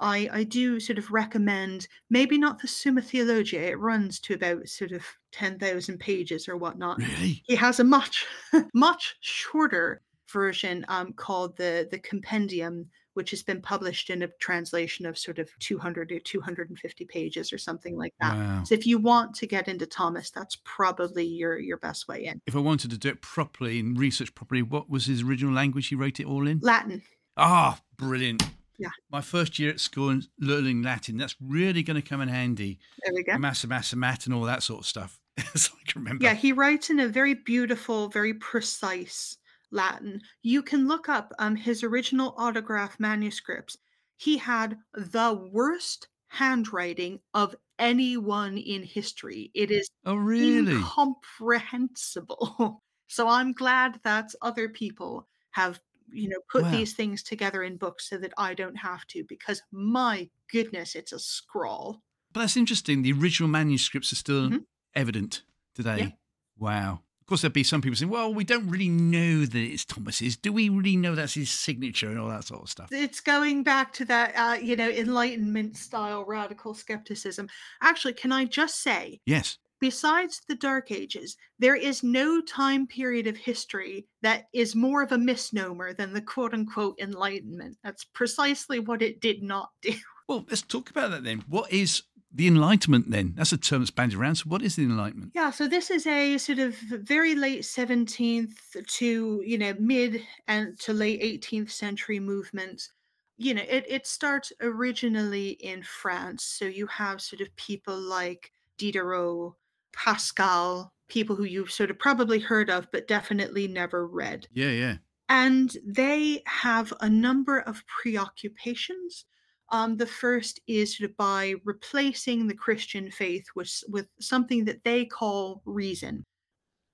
[0.00, 3.62] I, I do sort of recommend maybe not the Summa Theologia.
[3.62, 6.98] It runs to about sort of 10,000 pages or whatnot.
[6.98, 7.42] Really?
[7.46, 8.26] He has a much,
[8.74, 10.02] much shorter
[10.32, 12.86] version um, called the, the Compendium,
[13.18, 17.58] which has been published in a translation of sort of 200 to 250 pages or
[17.58, 18.32] something like that.
[18.32, 18.62] Wow.
[18.62, 22.40] So if you want to get into Thomas, that's probably your your best way in.
[22.46, 25.88] If I wanted to do it properly and research properly, what was his original language
[25.88, 26.60] he wrote it all in?
[26.62, 27.02] Latin.
[27.36, 28.44] Ah, brilliant.
[28.78, 28.90] Yeah.
[29.10, 32.78] My first year at school and learning Latin, that's really going to come in handy.
[33.04, 33.36] There we go.
[33.36, 35.18] Massa, massa, mat, and all that sort of stuff.
[35.56, 36.22] so I can remember.
[36.22, 39.38] Yeah, he writes in a very beautiful, very precise
[39.70, 40.20] Latin.
[40.42, 43.76] You can look up um, his original autograph manuscripts.
[44.16, 49.50] He had the worst handwriting of anyone in history.
[49.54, 50.92] It is Oh, really?
[50.96, 52.82] incomprehensible.
[53.08, 55.80] so I'm glad that other people have,
[56.12, 56.70] you know, put Wow.
[56.70, 61.12] these things together in books so that I don't have to, because my goodness, it's
[61.12, 62.02] a scrawl.
[62.32, 63.02] But that's interesting.
[63.02, 64.64] The original manuscripts are still Mhm.
[64.94, 65.42] evident
[65.74, 65.98] today.
[66.00, 66.10] Yeah.
[66.56, 67.02] Wow.
[67.28, 70.38] Course, there'd be some people saying, well, we don't really know that it's Thomas's.
[70.38, 72.88] Do we really know that's his signature and all that sort of stuff?
[72.90, 77.46] It's going back to that, uh, you know, Enlightenment style radical skepticism.
[77.82, 79.58] Actually, can I just say, Yes.
[79.78, 85.12] besides the Dark Ages, there is no time period of history that is more of
[85.12, 87.76] a misnomer than the quote unquote Enlightenment.
[87.84, 89.92] That's precisely what it did not do.
[90.28, 91.42] Well, let's talk about that then.
[91.48, 93.34] What is the Enlightenment then?
[93.36, 94.36] That's a term that's bandied around.
[94.36, 95.32] So, what is the Enlightenment?
[95.34, 100.78] Yeah, so this is a sort of very late 17th to, you know, mid and
[100.80, 102.88] to late 18th century movement.
[103.36, 106.44] You know, it, it starts originally in France.
[106.44, 109.54] So you have sort of people like Diderot,
[109.92, 114.46] Pascal, people who you've sort of probably heard of, but definitely never read.
[114.52, 114.96] Yeah, yeah.
[115.28, 119.24] And they have a number of preoccupations.
[119.70, 124.82] Um, the first is sort of by replacing the Christian faith with, with something that
[124.84, 126.24] they call reason.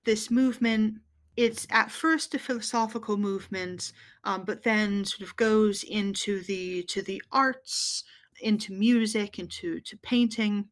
[0.03, 0.95] This movement,
[1.37, 7.01] it's at first a philosophical movement, um, but then sort of goes into the to
[7.01, 8.03] the arts,
[8.41, 10.65] into music, into to painting,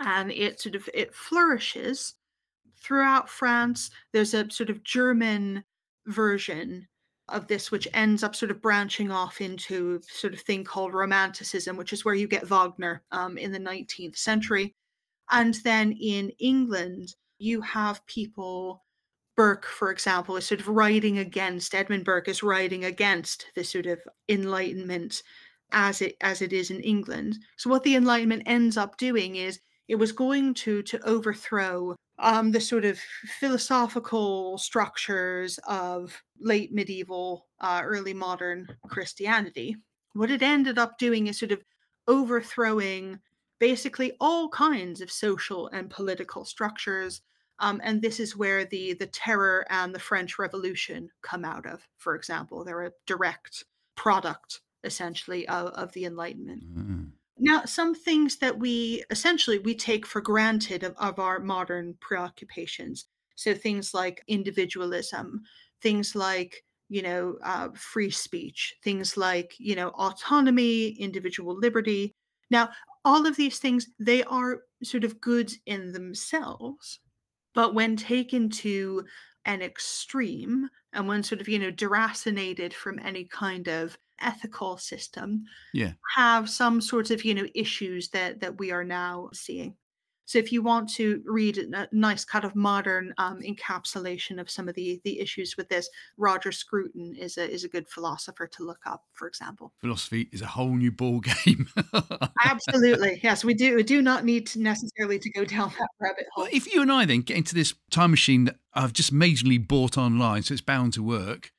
[0.00, 2.14] and it sort of it flourishes
[2.80, 3.90] throughout France.
[4.12, 5.64] There's a sort of German
[6.06, 6.88] version
[7.28, 11.76] of this, which ends up sort of branching off into sort of thing called Romanticism,
[11.76, 14.74] which is where you get Wagner um, in the 19th century.
[15.30, 18.84] And then in England, you have people,
[19.36, 23.86] Burke, for example, is sort of writing against, Edmund Burke is writing against the sort
[23.86, 25.22] of Enlightenment
[25.72, 27.38] as it as it is in England.
[27.56, 29.58] So what the Enlightenment ends up doing is
[29.88, 32.98] it was going to to overthrow um, the sort of
[33.38, 39.76] philosophical structures of late medieval, uh, early modern Christianity.
[40.14, 41.62] What it ended up doing is sort of
[42.08, 43.18] overthrowing
[43.58, 47.22] basically all kinds of social and political structures.
[47.58, 51.86] Um, and this is where the the terror and the French Revolution come out of.
[51.96, 56.64] For example, they're a direct product, essentially, of, of the Enlightenment.
[56.64, 57.05] Mm.
[57.38, 63.06] Now, some things that we essentially we take for granted of, of our modern preoccupations.
[63.34, 65.42] So things like individualism,
[65.82, 72.14] things like you know uh, free speech, things like you know autonomy, individual liberty.
[72.50, 72.70] Now,
[73.04, 77.00] all of these things they are sort of goods in themselves,
[77.54, 79.04] but when taken to
[79.44, 85.44] an extreme and when sort of you know deracinated from any kind of ethical system
[85.72, 85.92] Yeah.
[86.16, 89.76] have some sort of you know issues that that we are now seeing
[90.28, 94.68] so if you want to read a nice kind of modern um, encapsulation of some
[94.68, 98.64] of the the issues with this roger scruton is a is a good philosopher to
[98.64, 101.68] look up for example Philosophy is a whole new ball game.
[102.44, 106.26] absolutely yes we do we do not need to necessarily to go down that rabbit
[106.34, 109.14] hole Well, if you and I then get into this time machine that I've just
[109.14, 111.50] majorly bought online, so it's bound to work,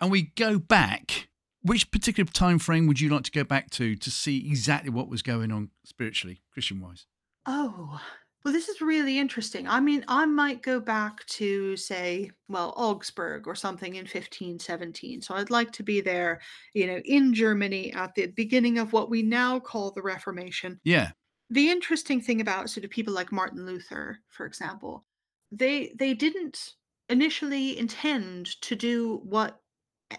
[0.00, 1.28] and we go back,
[1.64, 5.08] which particular time frame would you like to go back to to see exactly what
[5.08, 7.06] was going on spiritually, Christian wise?
[7.46, 8.00] Oh,
[8.44, 9.66] well, this is really interesting.
[9.66, 15.22] I mean, I might go back to, say, well, Augsburg or something in 1517.
[15.22, 16.40] So I'd like to be there,
[16.74, 20.78] you know, in Germany at the beginning of what we now call the Reformation.
[20.84, 21.12] Yeah,
[21.50, 25.06] The interesting thing about sort of people like Martin Luther, for example,
[25.50, 26.74] they they didn't
[27.08, 29.60] initially intend to do what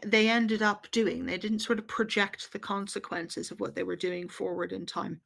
[0.03, 1.25] they ended up doing.
[1.25, 5.21] They didn't sort of project the consequences of what they were doing forward in time.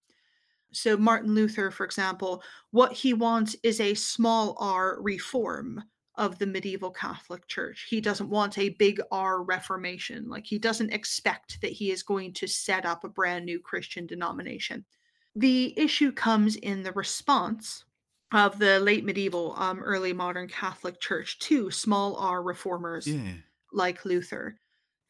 [0.72, 5.84] So, Martin Luther, for example, what he wants is a small r reform
[6.16, 7.88] of the medieval Catholic Church.
[7.90, 10.30] He doesn't want a big R reformation.
[10.30, 14.06] Like, he doesn't expect that he is going to set up a brand new Christian
[14.06, 14.86] denomination.
[15.36, 17.86] The issue comes in the response
[18.32, 23.32] of the late medieval, um, early modern Catholic Church to small r reformers yeah.
[23.72, 24.58] Like Luther.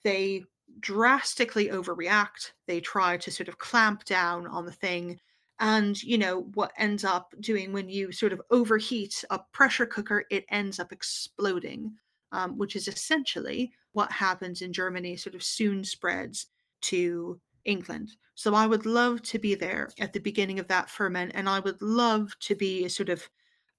[0.04, 0.44] They
[0.80, 2.54] drastically overreact.
[2.68, 5.20] They try to sort of clamp down on the thing.
[5.60, 10.26] And, you know, what ends up doing when you sort of overheat a pressure cooker,
[10.30, 11.92] it ends up exploding,
[12.32, 16.48] um, which is essentially what happens in Germany, sort of soon spreads
[16.82, 18.16] to England.
[18.36, 21.60] So I would love to be there at the beginning of that ferment, and I
[21.60, 23.30] would love to be a sort of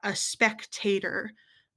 [0.02, 1.32] a spectator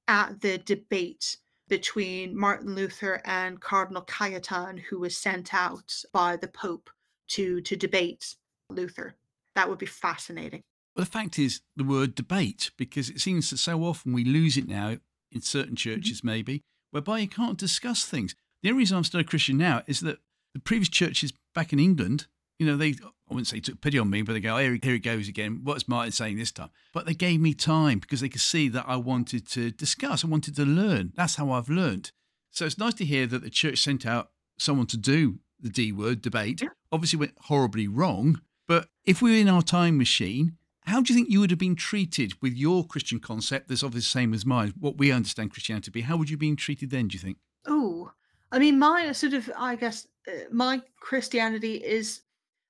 [0.06, 1.38] at the debate
[1.68, 6.90] between Martin Luther and Cardinal Cajetan, who was sent out by the Pope
[7.28, 8.36] to to debate
[8.70, 9.14] Luther.
[9.54, 10.62] That would be fascinating.
[10.96, 14.56] Well, the fact is the word debate, because it seems that so often we lose
[14.56, 14.98] it now
[15.32, 15.90] in certain Mm-hmm.
[15.94, 18.34] churches, maybe, whereby you can't discuss things.
[18.62, 20.18] The only reason I'm still a Christian now is that
[20.54, 22.26] the previous churches back in England,
[22.58, 24.94] you know, they, I wouldn't say took pity on me, but they go, here, here
[24.94, 25.60] it goes again.
[25.64, 26.70] What's Martin saying this time?
[26.92, 30.28] But they gave me time because they could see that I wanted to discuss, I
[30.28, 31.12] wanted to learn.
[31.16, 32.12] That's how I've learned.
[32.50, 35.90] So it's nice to hear that the church sent out someone to do the D
[35.90, 36.62] word debate.
[36.62, 36.68] Yeah.
[36.92, 38.40] Obviously went horribly wrong.
[38.68, 41.58] But if we were in our time machine, how do you think you would have
[41.58, 45.52] been treated with your Christian concept that's obviously the same as mine, what we understand
[45.52, 46.02] Christianity to be?
[46.02, 47.38] How would you have been treated then, do you think?
[47.66, 48.12] Oh,
[48.52, 52.20] I mean, my sort of, I guess, uh, my Christianity is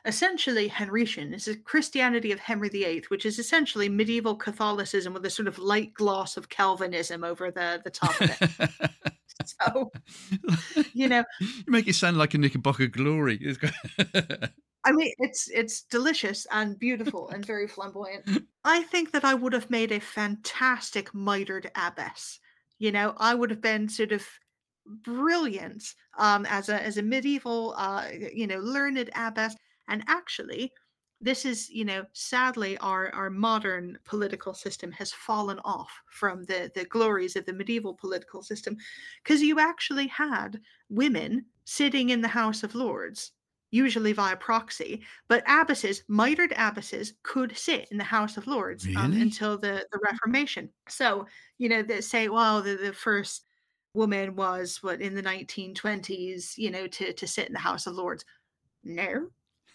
[0.04, 1.32] essentially Henrician.
[1.32, 5.58] It's a Christianity of Henry VIII, which is essentially medieval Catholicism with a sort of
[5.58, 8.80] light gloss of Calvinism over the, the top of it.
[9.44, 9.90] so,
[10.92, 13.56] you know, you make it sound like a Knickerbocker glory.
[14.86, 18.46] I mean, it's it's delicious and beautiful and very flamboyant.
[18.64, 22.38] I think that I would have made a fantastic mitered abbess.
[22.78, 24.26] You know, I would have been sort of
[24.86, 25.82] brilliant
[26.18, 29.56] um, as a as a medieval, uh, you know, learned abbess.
[29.88, 30.72] And actually,
[31.20, 36.70] this is, you know, sadly, our our modern political system has fallen off from the
[36.74, 38.76] the glories of the medieval political system,
[39.22, 43.32] because you actually had women sitting in the House of Lords
[43.74, 45.02] usually via proxy.
[45.26, 49.98] But abbesses, mitred abbesses, could sit in the House of Lords um, until the, the
[50.04, 50.70] Reformation.
[50.88, 51.26] So,
[51.58, 53.46] you know, they say, well, the, the first
[53.92, 57.94] woman was what in the 1920s, you know, to, to sit in the House of
[57.94, 58.24] Lords.
[58.84, 59.28] No.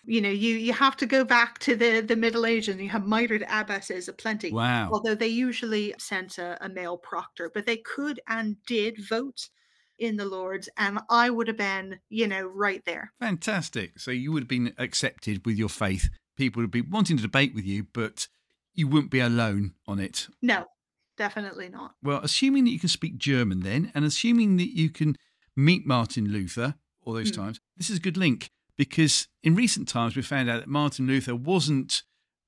[0.06, 2.90] You know, you you have to go back to the the Middle Ages and you
[2.90, 4.52] have mitred abbesses aplenty.
[4.52, 4.90] wow.
[4.92, 9.50] Although they usually sent a, a male proctor, but they could and did vote
[9.98, 13.12] in the Lords, and I would have been, you know, right there.
[13.20, 14.00] Fantastic.
[14.00, 16.10] So you would have been accepted with your faith.
[16.38, 18.30] People would be wanting to debate with you, but
[18.74, 20.30] you wouldn't be alone on it.
[20.42, 20.68] No,
[21.18, 21.96] definitely not.
[22.02, 25.18] Well, assuming that you can speak German then, and assuming that you can
[25.54, 27.42] meet Martin Luther all those Hmm.
[27.42, 31.06] times, this is a good link because in recent times we found out that Martin
[31.06, 32.02] Luther wasn't,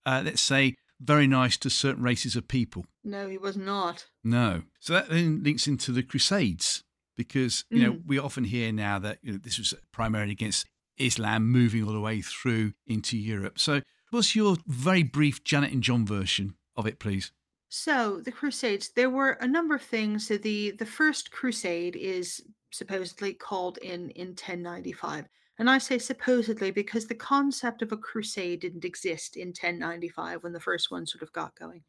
[0.06, 2.86] uh, let's say, very nice to certain races of people.
[3.04, 4.06] No, he was not.
[4.24, 4.64] No.
[4.80, 6.84] So that then links into the Crusades
[7.18, 8.06] because, you know, Mm.
[8.06, 10.66] we often hear now that you know, this was primarily against
[10.98, 13.60] Islam moving all the way through into Europe.
[13.60, 17.34] So what's your very brief Janet and John version of it, please?
[17.68, 20.28] So the Crusades, there were a number of things.
[20.28, 22.42] So the the first Crusade is
[22.72, 25.28] supposedly called in in 1095,
[25.62, 30.54] and I say supposedly because the concept of a crusade didn't exist in 1095 when
[30.54, 31.84] the first one sort of got going.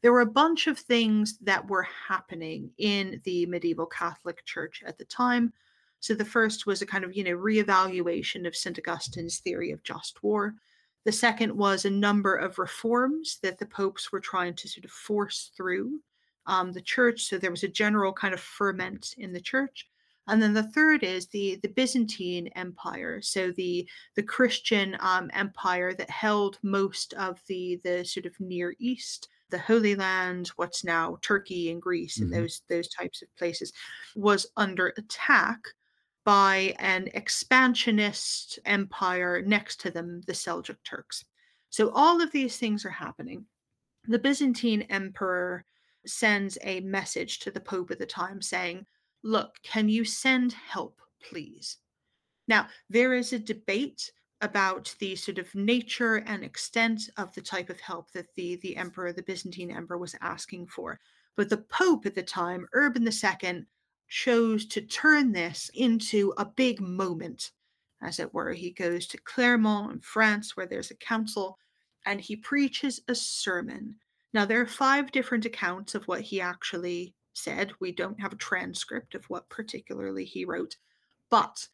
[0.00, 4.96] There were a bunch of things that were happening in the medieval Catholic Church at
[4.96, 5.52] the time.
[5.98, 9.82] So the first was a kind of you know reevaluation of St Augustine's theory of
[9.82, 10.54] just war.
[11.04, 14.92] The second was a number of reforms that the popes were trying to sort of
[14.92, 15.98] force through
[16.46, 17.24] um, the church.
[17.24, 19.89] So there was a general kind of ferment in the church.
[20.30, 25.92] And then the third is the the Byzantine Empire, so the the Christian um, empire
[25.94, 31.18] that held most of the the sort of Near East, the Holy Land, what's now
[31.22, 32.36] Turkey and Greece, and Mhm.
[32.36, 33.72] those those types of places,
[34.14, 35.60] was under attack
[36.24, 41.24] by an expansionist empire next to them, the Seljuk Turks.
[41.70, 43.46] So all of these things are happening.
[44.04, 45.64] The Byzantine emperor
[46.06, 48.86] sends a message to the Pope at the time saying,
[49.22, 51.78] Look, can you send help, please?
[52.48, 57.68] Now, there is a debate about the sort of nature and extent of the type
[57.68, 60.98] of help that the, the emperor, the Byzantine emperor, was asking for.
[61.36, 63.66] But the Pope at the time, Urban II,
[64.08, 67.52] chose to turn this into a big moment,
[68.02, 68.52] as it were.
[68.52, 71.58] He goes to Clermont in France, where there's a council,
[72.06, 73.96] and he preaches a sermon.
[74.32, 77.72] Now, there are five different accounts of what he actually said.
[77.80, 80.76] We don't have a transcript of what particularly he wrote,
[81.30, 81.66] but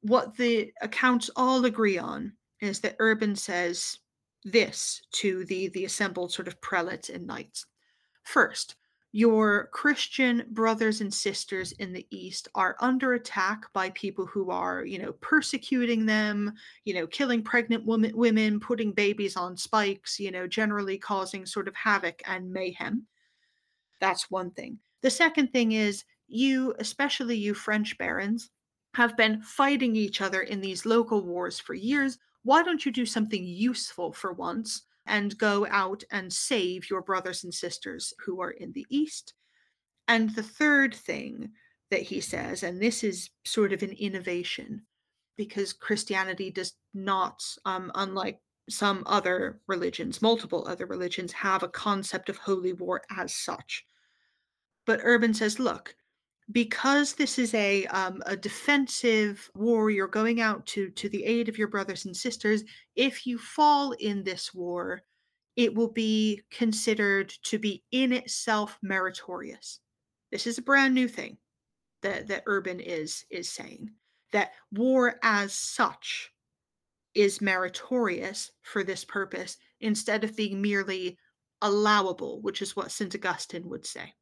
[0.00, 3.98] what the accounts all agree on is that Urban says
[4.44, 7.66] this to the, the assembled sort of prelates and knights.
[8.22, 8.76] First,
[9.12, 14.84] your Christian brothers and sisters in the East are under attack by people who are,
[14.84, 16.52] you know, persecuting them,
[16.84, 21.68] you know, killing pregnant women, women, putting babies on spikes, you know, generally causing sort
[21.68, 23.06] of havoc and mayhem.
[24.00, 24.78] That's one thing.
[25.04, 28.48] The second thing is you, especially you French barons,
[28.94, 32.16] have been fighting each other in these local wars for years.
[32.42, 37.44] Why don't you do something useful for once and go out and save your brothers
[37.44, 39.34] and sisters who are in the East?
[40.08, 41.50] And the third thing
[41.90, 44.86] that he says, and this is sort of an innovation
[45.36, 48.40] because Christianity does not, um, unlike
[48.70, 53.84] some other religions, multiple other religions, have a concept of holy war as such.
[54.86, 55.94] But Urban says, look,
[56.52, 61.48] because this is a um, a defensive war, you're going out to to the aid
[61.48, 62.64] of your brothers and sisters.
[62.96, 65.02] If you fall in this war,
[65.56, 69.80] it will be considered to be in itself meritorious.
[70.30, 71.38] This is a brand new thing
[72.02, 73.90] that that Urban is is saying
[74.32, 76.30] that war as such
[77.14, 81.16] is meritorious for this purpose instead of being merely
[81.62, 83.14] allowable, which is what St.
[83.14, 84.12] Augustine would say.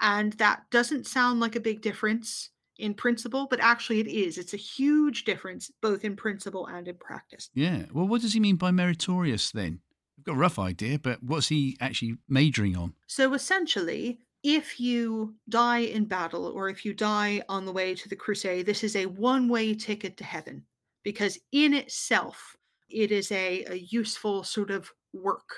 [0.00, 4.38] And that doesn't sound like a big difference in principle, but actually it is.
[4.38, 7.50] It's a huge difference both in principle and in practice.
[7.54, 7.84] Yeah.
[7.92, 9.80] Well, what does he mean by meritorious then?
[10.18, 12.94] I've got a rough idea, but what's he actually majoring on?
[13.06, 18.08] So essentially, if you die in battle or if you die on the way to
[18.08, 20.64] the crusade, this is a one way ticket to heaven
[21.02, 22.56] because in itself,
[22.88, 25.48] it is a, a useful sort of work.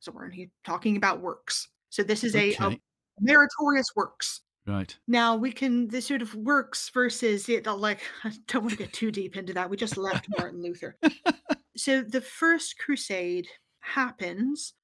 [0.00, 0.30] So we're
[0.64, 1.68] talking about works.
[1.90, 2.56] So this is a
[3.20, 4.40] meritorious works.
[4.68, 4.94] Right.
[5.06, 8.92] Now we can the sort of works versus it like I don't want to get
[8.92, 9.70] too deep into that.
[9.70, 10.98] We just left Martin Luther.
[11.76, 13.48] so the first crusade
[13.80, 14.74] happens.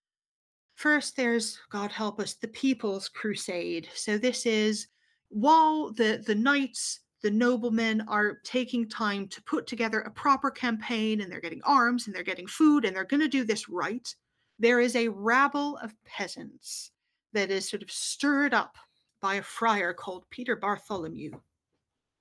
[0.75, 3.89] First there's God help us the people's crusade.
[3.95, 4.89] So this is
[5.29, 11.21] while the the knights the noblemen are taking time to put together a proper campaign
[11.21, 14.15] and they're getting arms and they're getting food and they're going to do this right.
[14.59, 16.91] There is a rabble of peasants
[17.35, 18.77] that is sort of stirred up
[19.21, 21.33] by a friar called Peter Bartholomew.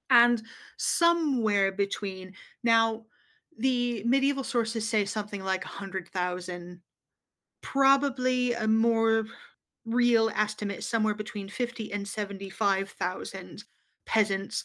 [0.09, 0.43] And
[0.77, 2.33] somewhere between
[2.63, 3.05] now,
[3.57, 6.81] the medieval sources say something like 100,000,
[7.61, 9.25] probably a more
[9.85, 13.63] real estimate, somewhere between 50 and 75,000
[14.05, 14.63] peasants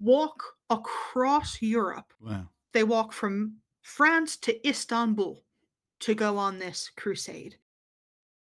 [0.00, 2.12] walk across Europe.
[2.20, 2.48] Wow.
[2.72, 5.42] They walk from France to Istanbul
[6.00, 7.56] to go on this crusade.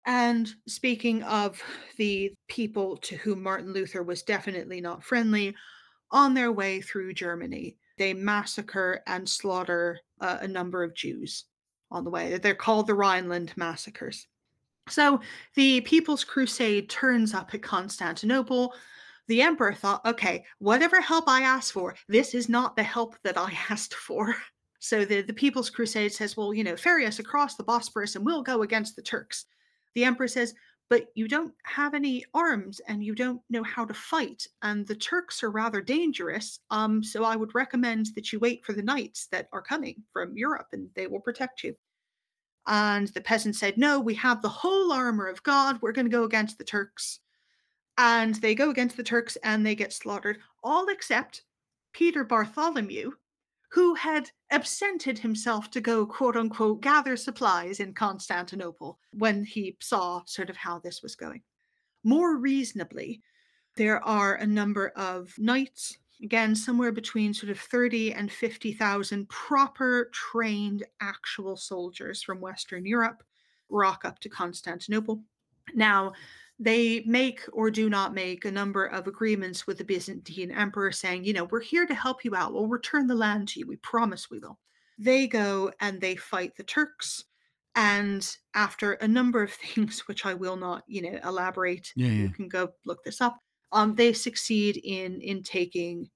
[0.07, 1.63] And speaking of
[1.97, 5.55] the people to whom Martin Luther was definitely not friendly,
[6.11, 11.45] on their way through Germany, they massacre and slaughter uh, a number of Jews
[11.91, 12.39] on the way.
[12.39, 14.27] They're called the Rhineland massacres.
[14.89, 15.21] So
[15.55, 18.75] the People's Crusade turns up at Constantinople.
[19.29, 23.39] The emperor thought, okay, whatever help I asked for, this is not the help that
[23.39, 24.35] I asked for.
[24.81, 28.27] So the, the People's Crusade says, well, you know, ferry us across the Bosporus and
[28.27, 29.47] we'll go against the Turks.
[29.95, 30.55] The emperor says,
[30.89, 34.95] But you don't have any arms and you don't know how to fight, and the
[34.95, 36.61] Turks are rather dangerous.
[36.71, 40.37] Um, so I would recommend that you wait for the knights that are coming from
[40.37, 41.75] Europe and they will protect you.
[42.67, 45.81] And the peasant said, No, we have the whole armor of God.
[45.83, 47.21] We're going to go against the Turks.
[47.99, 51.43] And they go against the Turks and they get slaughtered, all except
[51.93, 53.13] Peter Bartholomew,
[53.75, 60.23] who had absented himself to go, quote unquote, gather supplies in Constantinople when he saw
[60.27, 61.43] sort of how this was going.
[62.05, 63.21] More reasonably,
[63.75, 70.09] there are a number of knights, again, somewhere between sort of 30 and 50,000 proper
[70.13, 73.25] trained actual soldiers from Western Europe
[73.71, 75.21] rock up to Constantinople.
[75.75, 76.13] Now,
[76.59, 81.25] they make or do not make a number of agreements with the Byzantine emperor saying,
[81.25, 82.53] you know, we're here to help you out.
[82.53, 83.67] We'll return the land to you.
[83.67, 84.59] We promise we will.
[84.99, 87.25] They go and they fight the Turks.
[87.75, 92.23] And after a number of things, which I will not, you know, elaborate, yeah, yeah.
[92.23, 93.39] you can go look this up.
[93.73, 96.09] Um, they succeed in in taking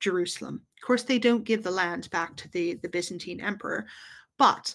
[0.00, 0.60] Jerusalem.
[0.82, 3.86] Of course, they don't give the land back to the the Byzantine emperor,
[4.36, 4.74] but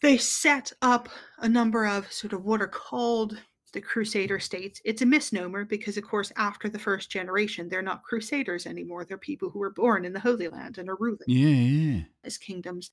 [0.00, 3.38] they set up a number of sort of what are called
[3.72, 4.80] the Crusader states.
[4.84, 9.04] It's a misnomer because, of course, after the first generation, they're not Crusaders anymore.
[9.04, 12.02] They're people who were born in the Holy Land and are ruling yeah, yeah.
[12.24, 12.90] as kingdoms.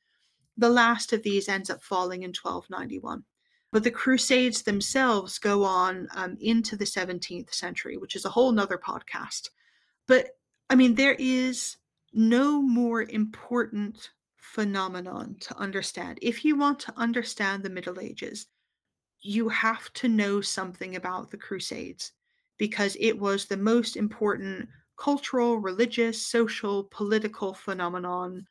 [0.57, 3.23] The last of these ends up falling in 1291.
[3.71, 8.51] But the Crusades themselves go on um, into the 17th century, which is a whole
[8.51, 9.49] nother podcast.
[10.07, 10.30] But
[10.69, 11.77] I mean, there is
[12.13, 16.19] no more important phenomenon to understand.
[16.21, 18.47] If you want to understand the Middle Ages,
[19.22, 22.11] you have to know something about the Crusades
[22.57, 28.47] because it was the most important cultural, religious, social, political phenomenon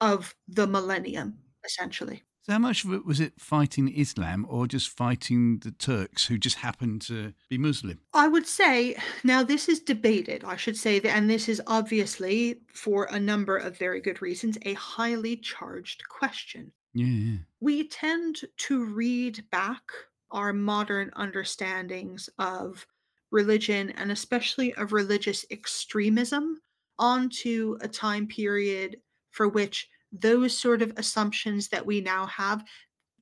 [0.00, 2.22] of the millennium, essentially.
[2.42, 6.38] So, how much of it was it fighting Islam or just fighting the Turks who
[6.38, 8.00] just happened to be Muslim?
[8.12, 12.62] I would say, now this is debated, I should say that, and this is obviously,
[12.72, 16.72] for a number of very good reasons, a highly charged question.
[16.94, 17.38] Yeah.
[17.60, 19.84] We tend to read back
[20.30, 22.86] our modern understandings of
[23.30, 26.60] religion and especially of religious extremism
[26.98, 32.64] onto a time period for which those sort of assumptions that we now have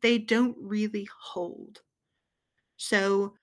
[0.02, 1.82] they don't really hold
[2.76, 3.34] so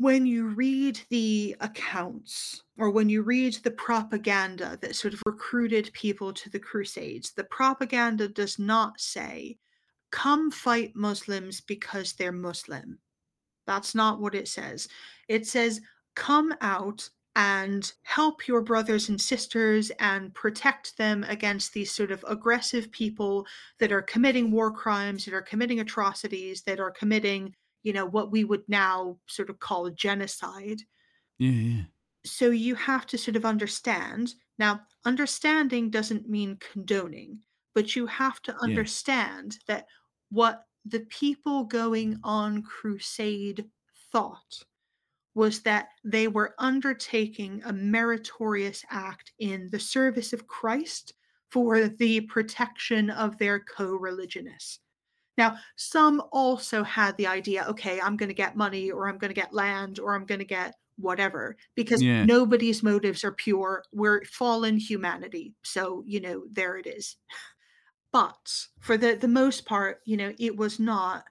[0.00, 5.92] when you read the accounts or when you read the propaganda that sort of recruited
[5.92, 9.58] people to the crusades the propaganda does not say
[10.10, 12.98] come fight muslims because they're muslim.
[13.66, 14.88] That's not what it says.
[15.28, 15.80] It says
[16.16, 22.24] come out and help your brothers and sisters and protect them against these sort of
[22.26, 23.46] aggressive people
[23.78, 28.30] that are committing war crimes, that are committing atrocities, that are committing, you know, what
[28.32, 30.82] we would now sort of call genocide.
[31.38, 31.82] Yeah, yeah.
[32.24, 34.34] So you have to sort of understand.
[34.58, 37.42] Now, understanding doesn't mean condoning,
[37.74, 38.58] but you have to Yeah.
[38.58, 39.86] understand that
[40.30, 42.20] what the people going mm.
[42.24, 43.70] on crusade
[44.12, 44.64] thought
[45.34, 51.14] was that they were undertaking a meritorious act in the service of Christ
[51.50, 54.80] for the protection of their co religionists.
[55.40, 59.30] Now, some also had the idea okay, I'm going to get money, or I'm going
[59.34, 62.22] to get land, or I'm going to get whatever, because Yeah.
[62.22, 63.84] nobody's motives are pure.
[63.92, 65.54] We're fallen humanity.
[65.64, 67.16] So, you know, there it is.
[68.12, 71.24] But for the, the most part, you know, it was not,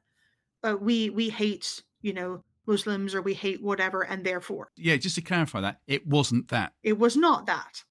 [0.63, 5.15] uh, we, we hate, you know, Muslims or we hate whatever, and therefore Yeah, just
[5.15, 6.73] to clarify that, it wasn't that.
[6.83, 7.83] it was not that.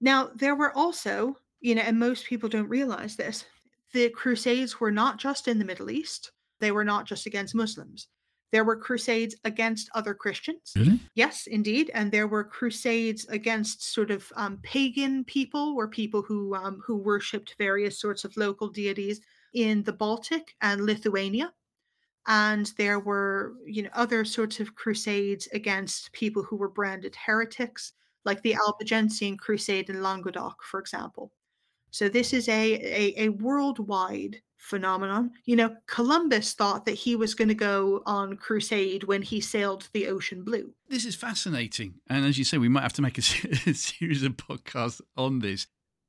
[0.00, 3.44] Now, there were also, you know, and most people don't realize this,
[3.92, 8.08] the Crusades were not just in the Middle East, they were not just against Muslims.
[8.50, 10.72] There were crusades against other Christians.
[10.74, 10.98] Really?
[11.14, 16.54] Yes, indeed, and there were crusades against sort of um, pagan people, or people who
[16.54, 19.20] um, who worshipped various sorts of local deities
[19.52, 21.52] in the Baltic and Lithuania.
[22.26, 27.92] And there were, you know, other sorts of crusades against people who were branded heretics,
[28.24, 31.32] like the Albigensian Crusade in Languedoc, for example.
[31.90, 35.30] So this is a, a, a worldwide phenomenon.
[35.44, 39.88] You know, Columbus thought that he was going to go on crusade when he sailed
[39.92, 40.72] the ocean blue.
[40.88, 41.94] This is fascinating.
[42.08, 45.66] And as you say, we might have to make a, series of podcasts on this.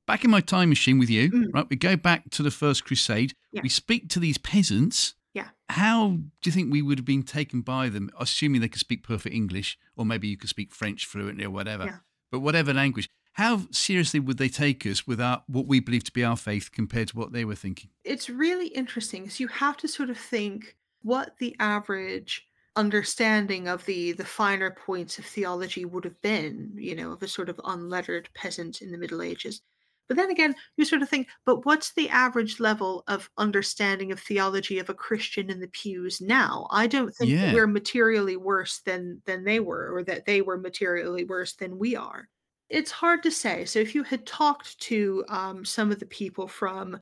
[0.08, 1.46] Back in my time machine with you, Mm.
[1.54, 1.70] right?
[1.70, 3.34] We go back to the First Crusade.
[3.52, 3.62] Yeah.
[3.62, 5.14] We speak to these peasants.
[5.36, 5.50] Yeah.
[5.70, 9.04] How do you think we would have been taken by them, assuming they could speak
[9.04, 11.86] perfect English, or maybe you could speak French fluently or whatever?
[11.86, 11.98] Yeah.
[12.32, 16.12] But whatever language, how seriously would they take us with our, what we believe to
[16.14, 17.92] be our faith compared to what they were thinking?
[18.04, 23.86] It's really interesting because you have to sort of think what the average understanding of
[23.86, 27.60] the the finer points of theology would have been, you know, of a sort of
[27.64, 29.62] unlettered peasant in the Middle Ages.
[30.08, 34.20] But then again, you sort of think, but what's the average level of understanding of
[34.20, 36.68] theology of a Christian in the pews now?
[36.72, 37.52] I don't think Yeah.
[37.52, 41.96] we're materially worse than than they were, or that they were materially worse than we
[41.96, 42.30] are.
[42.70, 43.66] It's hard to say.
[43.66, 47.00] So if you had talked to um, some of the people from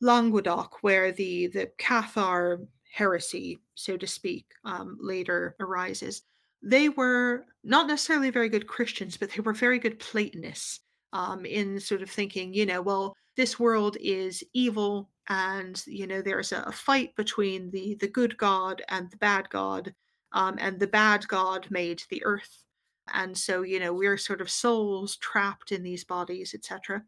[0.00, 6.22] Languedoc, where the the Cathar heresy, so to speak, um, later arises.
[6.62, 10.80] They were not necessarily very good Christians, but they were very good Platonists
[11.12, 16.22] um, in sort of thinking, you know, well, this world is evil, and you know,
[16.22, 19.94] there's a, a fight between the the good God and the bad God,
[20.32, 22.64] um, and the bad God made the earth,
[23.12, 27.02] and so you know, we're sort of souls trapped in these bodies, etc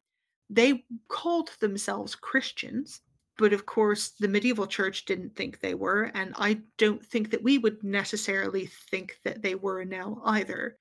[0.51, 3.03] they called themselves Christians,
[3.37, 7.43] but of course, the medieval church didn't think they were, and I don't think that
[7.43, 10.79] we would necessarily think that they were now either.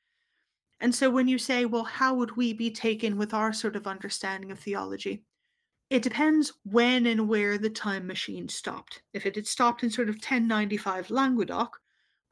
[0.80, 3.88] And so when you say, well, how would we be taken with our sort of
[3.88, 5.24] understanding of theology?
[5.90, 9.02] It depends when and where the time machine stopped.
[9.14, 11.80] If it had stopped in sort of 1095 Languedoc,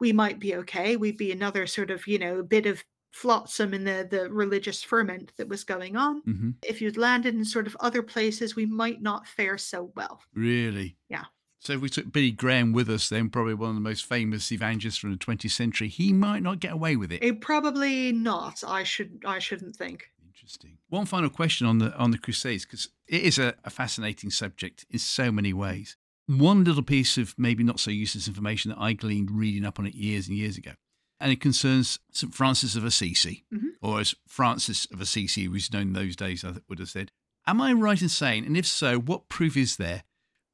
[0.00, 0.96] we might be okay.
[0.96, 5.32] We'd be another sort of, you know, bit of flotsam in the, the religious ferment
[5.38, 9.00] that was going on hmm if you'd landed in sort of other places, we might
[9.00, 10.20] not fare so well.
[10.34, 10.96] Really?
[11.08, 11.24] Yeah.
[11.60, 14.52] So if we took Billy Graham with us, then probably one of the most famous
[14.52, 17.22] evangelists from the 20th century, he might not get away with it.
[17.22, 18.62] It probably not.
[18.66, 19.22] I should.
[19.26, 20.10] I shouldn't think.
[20.24, 20.78] Interesting.
[20.90, 24.86] One final question on the on the Crusades because it is a, a fascinating subject
[24.90, 25.96] in so many ways.
[26.26, 29.86] One little piece of maybe not so useless information that I gleaned reading up on
[29.86, 30.72] it years and years ago.
[31.18, 32.34] and it concerns St.
[32.34, 33.70] Francis of Assisi, Mhm.
[33.80, 37.10] or as Francis of Assisi was known in those days, I would have said.
[37.46, 40.04] Am I right in saying, and if so, what proof is there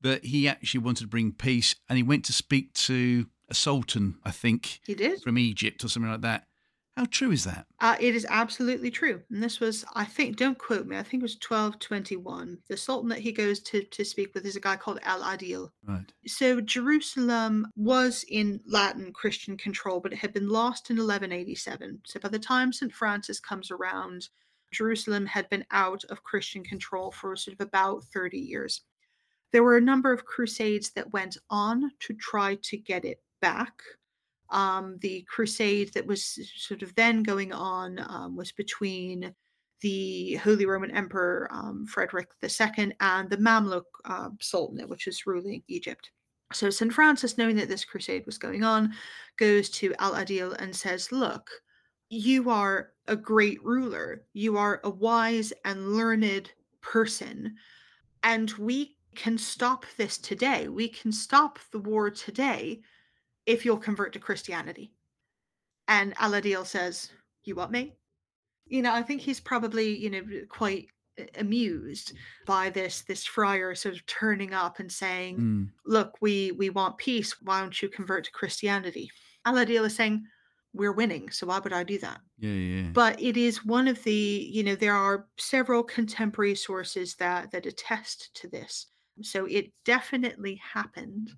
[0.02, 4.20] that he actually wanted to bring peace and he went to speak to a sultan,
[4.22, 5.20] I think, He did.
[5.20, 6.46] from Egypt or something like that?
[6.96, 7.66] How true is that?
[7.80, 9.22] Uh, it is absolutely true.
[9.30, 12.58] And this was, I think, don't quote me, I think it was 1221.
[12.68, 15.70] The Sultan that he goes to, to speak with is a guy called Al Adil.
[15.86, 16.12] Right.
[16.26, 22.02] So Jerusalem was in Latin Christian control, but it had been lost in 1187.
[22.04, 22.92] So by the time St.
[22.92, 24.28] Francis comes around,
[24.70, 28.82] Jerusalem had been out of Christian control for sort of about 30 years.
[29.50, 33.82] There were a number of crusades that went on to try to get it back.
[34.52, 39.34] Um, the crusade that was sort of then going on um, was between
[39.80, 45.62] the Holy Roman Emperor um, Frederick II and the Mamluk uh, Sultanate, which was ruling
[45.66, 46.10] Egypt.
[46.52, 46.92] So St.
[46.92, 48.92] Francis, knowing that this crusade was going on,
[49.38, 51.50] goes to Al Adil and says, Look,
[52.10, 54.24] you are a great ruler.
[54.34, 57.56] You are a wise and learned person.
[58.22, 60.68] And we can stop this today.
[60.68, 62.82] We can stop the war today
[63.46, 64.92] if you'll convert to Christianity.
[65.88, 67.10] And Al Adil says,
[67.44, 67.94] You want me?
[68.66, 70.88] You know, I think he's probably, you know, quite
[71.36, 72.14] amused
[72.46, 75.70] by this this friar sort of turning up and saying, Mm.
[75.84, 77.36] look, we we want peace.
[77.42, 79.10] Why don't you convert to Christianity?
[79.44, 80.24] Al Adil is saying,
[80.74, 82.20] we're winning, so why would I do that?
[82.38, 82.88] Yeah, yeah.
[82.92, 87.66] But it is one of the, you know, there are several contemporary sources that that
[87.66, 88.86] attest to this.
[89.20, 91.30] So it definitely happened.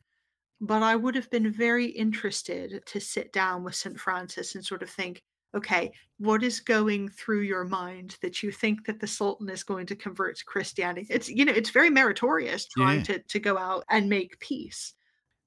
[0.61, 3.99] But I would have been very interested to sit down with St.
[4.01, 5.23] Francis and sort of think,
[5.55, 9.87] okay, what is going through your mind that you think that the Sultan is going
[9.87, 11.07] to convert to Christianity?
[11.11, 13.05] It's you know, it's very meritorious trying Yeah.
[13.05, 14.95] to to go out and make peace.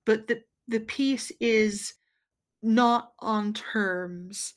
[0.06, 1.94] But the the peace is
[2.64, 4.54] not on terms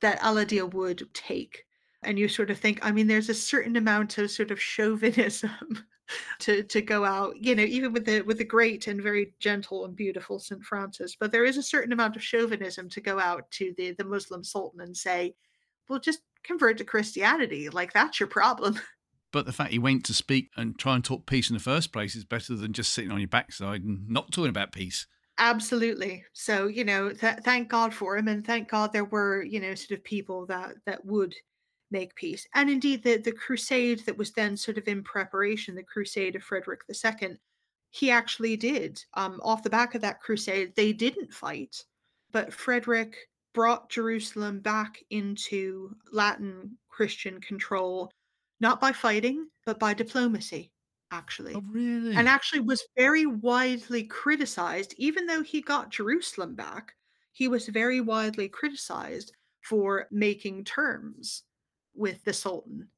[0.00, 1.64] that Al Adil would take.
[2.02, 5.86] And you sort of think, I mean, there's a certain amount of sort of chauvinism
[6.40, 9.84] to to go out, you know, even with the with the great and very gentle
[9.84, 10.62] and beautiful St.
[10.62, 14.04] Francis, but there is a certain amount of chauvinism to go out to the the
[14.04, 15.34] Muslim Sultan and say,
[15.88, 17.68] well, just convert to Christianity.
[17.68, 18.78] Like that's your problem.
[19.32, 21.90] But the fact he went to speak and try and talk peace in the first
[21.90, 25.06] place is better than just sitting on your backside and not talking about peace.
[25.38, 26.24] Absolutely.
[26.34, 29.74] So, you know, th- thank God for him, and thank God there were, you know,
[29.74, 31.34] sort of people that that would
[31.92, 32.46] make peace.
[32.54, 36.42] And indeed, the the crusade that was then sort of in preparation, the crusade of
[36.44, 37.38] Frederick II,
[37.90, 39.04] he actually did.
[39.14, 41.84] Um, off the back of that crusade, they didn't fight,
[42.30, 48.10] but Frederick brought Jerusalem back into Latin Christian control,
[48.60, 50.72] not by fighting, but by diplomacy,
[51.10, 52.14] actually Oh, really?
[52.14, 56.94] and actually was very widely criticized even though he got Jerusalem back
[57.32, 59.32] he was very widely criticized
[59.62, 61.44] for making terms
[61.94, 62.88] with the sultan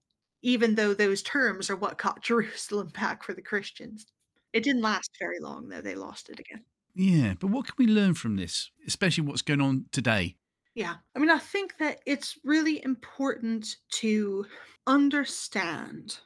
[0.43, 4.07] even though those terms are what got Jerusalem back for the Christians
[4.53, 6.65] it didn't last very long though they lost it again
[6.95, 10.37] yeah, but what can we learn from this, especially what's going on today?
[10.75, 10.95] Yeah.
[11.15, 14.47] I mean, I think that it's really important to
[14.87, 16.19] understand,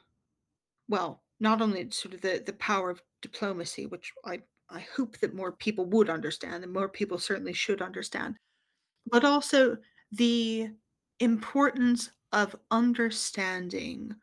[0.87, 5.33] well, not only sort of the, the power of diplomacy, which I, I hope that
[5.33, 8.35] more people would understand and more people certainly should understand,
[9.11, 9.77] but also
[10.11, 10.69] the
[11.19, 14.15] importance of understanding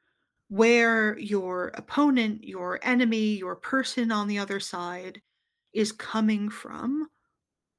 [0.48, 5.20] where your opponent, your enemy, your person on the other side
[5.72, 7.08] is coming from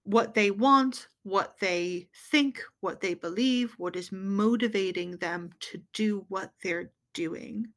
[0.03, 6.25] what they want, what they think, what they believe, what is motivating them to do
[6.30, 7.67] what they're doing.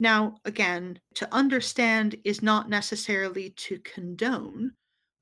[0.00, 4.72] Now, again, to understand is not necessarily to condone,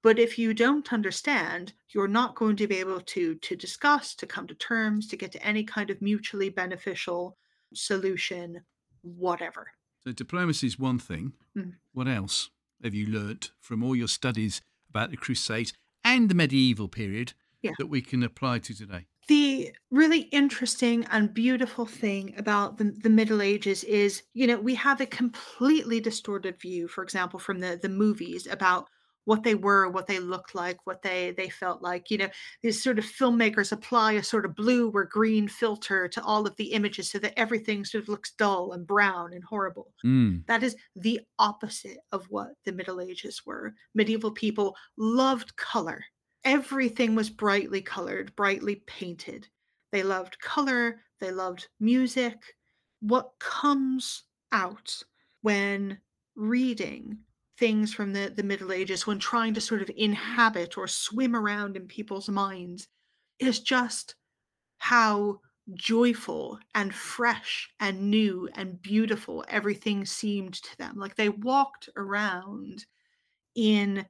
[0.07, 4.25] but if you don't understand, you're not going to be able to to discuss, to
[4.25, 7.37] come to terms, to get to any kind of mutually beneficial
[7.75, 8.63] solution,
[9.03, 9.67] whatever.
[10.05, 11.33] So, diplomacy is one thing.
[11.57, 11.73] Mm.
[11.93, 12.51] What else
[12.85, 15.73] have you learnt from all your studies about the Crusades
[16.05, 17.33] and the medieval period
[17.63, 17.73] Yeah.
[17.77, 19.07] that we can apply to today?
[19.29, 24.77] the really interesting and beautiful thing about the, the middle ages is you know we
[24.77, 28.89] have a completely distorted view for example from the the movies about
[29.27, 32.29] what they were what they looked like what they they felt like you know
[32.62, 36.57] these sort of filmmakers apply a sort of blue or green filter to all of
[36.57, 40.47] the images so that everything sort of looks dull and brown and horrible Mm.
[40.47, 43.74] that is the opposite of what the Middle Ages were.
[43.95, 46.05] Medieval people loved color.
[46.45, 49.49] Everything was brightly colored, brightly painted.
[49.93, 52.37] They loved color, they loved music.
[53.01, 55.03] What comes out
[55.43, 55.99] when
[56.37, 57.18] reading
[57.59, 61.77] things from the, the Middle Ages, when trying to sort of inhabit or swim around
[61.77, 62.89] in people's minds,
[63.39, 64.15] is just
[64.79, 65.41] how
[65.75, 70.97] joyful and fresh and new and beautiful everything seemed to them.
[70.97, 72.85] Like they walked around
[73.55, 74.07] in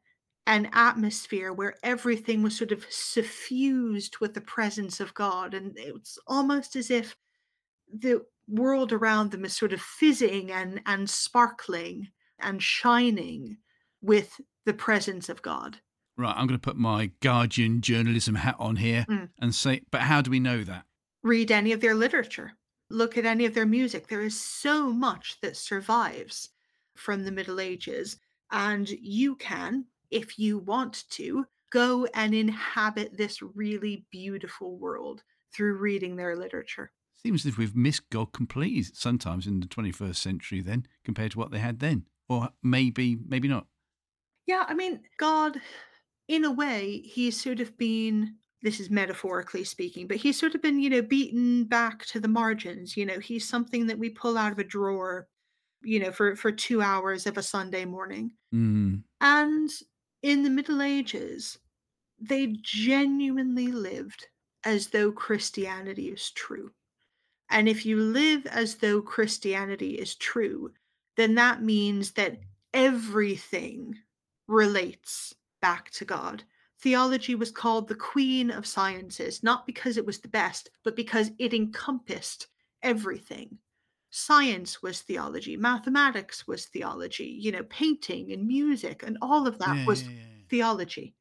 [0.46, 5.54] an atmosphere where everything was sort of suffused with the presence of God.
[5.54, 7.16] And it's almost as if
[7.92, 12.08] the world around them is sort of fizzing and, and sparkling
[12.40, 13.58] and shining
[14.02, 15.78] with the presence of God.
[16.16, 19.28] Right, I'm going to put my Guardian journalism hat on here Mm.
[19.40, 20.84] and say, but how do we know that?
[21.22, 22.52] Read any of their literature,
[22.88, 24.08] look at any of their music.
[24.08, 26.50] There is so much that survives
[26.94, 28.18] from the Middle Ages.
[28.50, 35.22] And you can, if you want to, go and inhabit this really beautiful world
[35.52, 36.92] through reading their literature.
[37.14, 41.38] Seems as if we've missed God completely sometimes in the 21st century, then compared to
[41.38, 43.66] what they had then, or maybe, maybe not.
[44.46, 45.60] Yeah, I mean, God,
[46.28, 50.62] in a way, he's sort of been, this is metaphorically speaking, but he's sort of
[50.62, 52.96] been, you know, beaten back to the margins.
[52.96, 55.28] You know, he's something that we pull out of a drawer,
[55.82, 58.32] you know, for, for two hours of a Sunday morning.
[58.54, 59.02] Mm.
[59.20, 59.70] And
[60.22, 61.58] in the Middle Ages,
[62.20, 64.26] they genuinely lived
[64.64, 66.70] as though Christianity is true.
[67.50, 70.72] And if you live as though Christianity is true,
[71.16, 72.40] then that means that
[72.72, 73.98] everything
[74.46, 76.44] relates back to God.
[76.78, 81.30] Theology was called the queen of sciences, not because it was the best, but because
[81.38, 82.48] it encompassed
[82.82, 83.58] everything.
[84.10, 89.76] Science was theology, mathematics was theology, you know, painting and music and all of that
[89.76, 90.42] Yeah, was yeah, yeah.
[90.48, 91.14] theology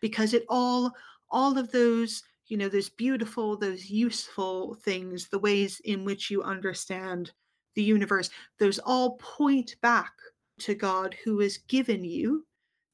[0.00, 0.92] because it all
[1.30, 6.42] all of those you know those beautiful those useful things the ways in which you
[6.42, 7.32] understand
[7.78, 10.12] the universe those all point back
[10.58, 12.44] to god who has given you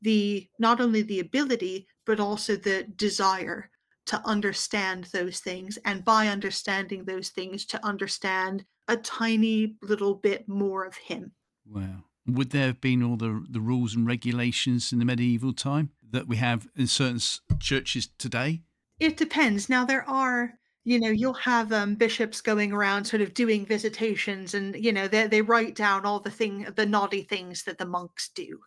[0.02, 3.70] the not only the ability but also the desire
[4.04, 10.46] to understand those things and by understanding those things to understand a tiny little bit
[10.46, 11.32] more of him
[11.66, 12.04] Wow.
[12.26, 16.26] Would there have been all the, the rules and regulations in the medieval time that
[16.26, 17.20] we have in certain
[17.60, 18.62] churches today?
[18.98, 19.68] It depends.
[19.68, 20.54] Now there are,
[20.84, 25.08] you know, you'll have um, bishops going around sort of doing visitations, and you know
[25.08, 28.60] they they write down all the thing, the naughty things that the monks do,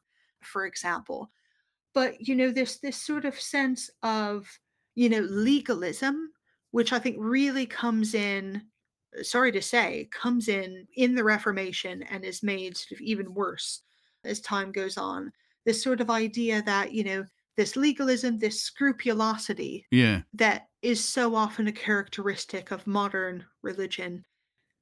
[0.44, 1.32] for example.
[1.94, 4.60] But you know, this this sort of sense of
[4.96, 6.34] you know legalism,
[6.72, 8.70] which I think really comes in.
[9.22, 13.82] Sorry to say, comes in in the Reformation and is made sort of even worse
[14.24, 15.32] as time goes on.
[15.66, 20.24] This sort of idea that you know this legalism, this scrupulosity Yeah.
[20.34, 24.26] that is so often a characteristic of modern religion.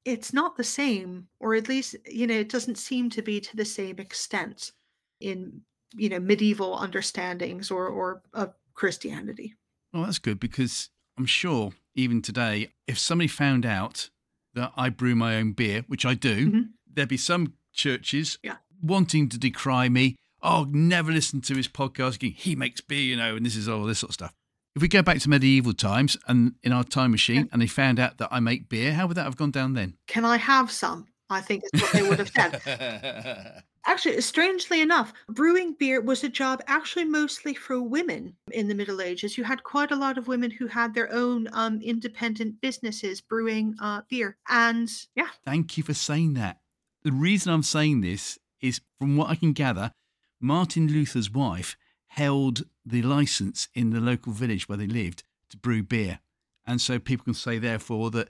[0.04, 3.56] It's not the same, or at least, you know, it doesn't seem to be to
[3.56, 4.72] the same extent
[5.20, 5.62] in,
[5.94, 9.54] you know, medieval understandings or, or of Christianity.
[9.92, 14.10] Well, that's good because I'm sure even today, if somebody found out
[14.54, 16.68] that I brew my own beer, which I do, Mhm.
[16.86, 18.56] there'd be some churches Yeah.
[18.82, 20.16] wanting to decry me.
[20.42, 22.22] Oh, never listen to his podcast.
[22.36, 24.34] He makes beer, you know, and this is all this sort of stuff.
[24.76, 27.98] If we go back to medieval times and in our time machine and they found
[27.98, 29.94] out that I make beer, how would that have gone down then?
[30.06, 31.06] Can I have some?
[31.30, 33.62] I think is what they would have said.
[33.86, 39.00] Actually, strangely enough, brewing beer was a job actually mostly for women in the Middle
[39.00, 39.38] Ages.
[39.38, 43.76] You had quite a lot of women who had their own um, independent businesses brewing
[43.80, 44.36] uh, beer.
[44.48, 46.58] And yeah, Thank you for saying that.
[47.02, 49.92] The reason I'm saying this is from what I can gather,
[50.40, 51.76] Martin Luther's wife
[52.16, 56.20] held the license in the local village where they lived to brew beer.
[56.66, 58.28] And so people can say, therefore, that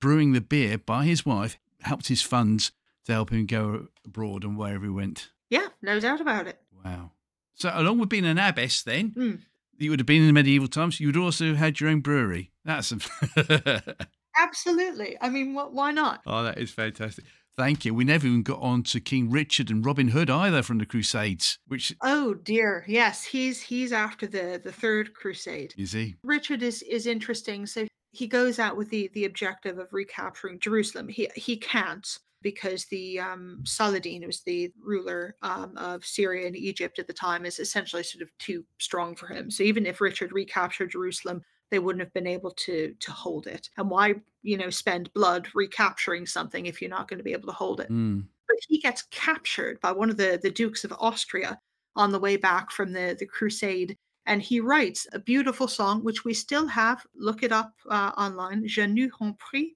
[0.00, 2.72] brewing the beer by his wife helped his funds
[3.04, 5.30] to help him go abroad and wherever he went.
[5.50, 6.58] yeah, no doubt about it.
[6.84, 7.12] Wow.
[7.54, 9.40] So, along with being an abbess, then, Mm.
[9.78, 12.00] you would have been in the medieval times, you would also have had your own
[12.00, 12.50] brewery.
[12.64, 12.98] That's a.
[14.38, 15.16] Absolutely.
[15.20, 16.20] I mean, wh- why not?
[16.26, 17.24] Oh, that is fantastic.
[17.56, 17.94] Thank you.
[17.94, 21.58] We never even got on to King Richard and Robin Hood either from the Crusades,
[21.66, 22.84] which Oh dear.
[22.86, 25.72] Yes, he's he's after the the third crusade.
[25.76, 26.16] you see.
[26.22, 27.66] Richard is is interesting.
[27.66, 31.08] So he goes out with the the objective of recapturing Jerusalem.
[31.08, 32.06] He he can't
[32.42, 37.12] because the um, Saladin, who was the ruler um, of Syria and Egypt at the
[37.12, 39.50] time, is essentially sort of too strong for him.
[39.50, 43.70] So even if Richard recaptured Jerusalem, they wouldn't have been able to to hold it.
[43.76, 47.48] And why you know spend blood recapturing something if you're not going to be able
[47.48, 47.90] to hold it?
[47.90, 48.24] Mm.
[48.48, 51.58] but he gets captured by one of the, the dukes of Austria
[51.96, 53.96] on the way back from the, the crusade.
[54.26, 57.04] And he writes a beautiful song, which we still have.
[57.14, 59.66] Look it up uh, online, Ja nus hons pris.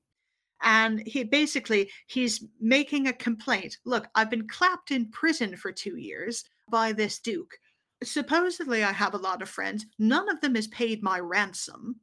[0.62, 3.78] And he basically he's making a complaint.
[3.84, 7.57] Look, I've been clapped in prison for two years by this duke.
[8.03, 9.86] Supposedly, I have a lot of friends.
[9.98, 12.01] None of them has paid my ransom.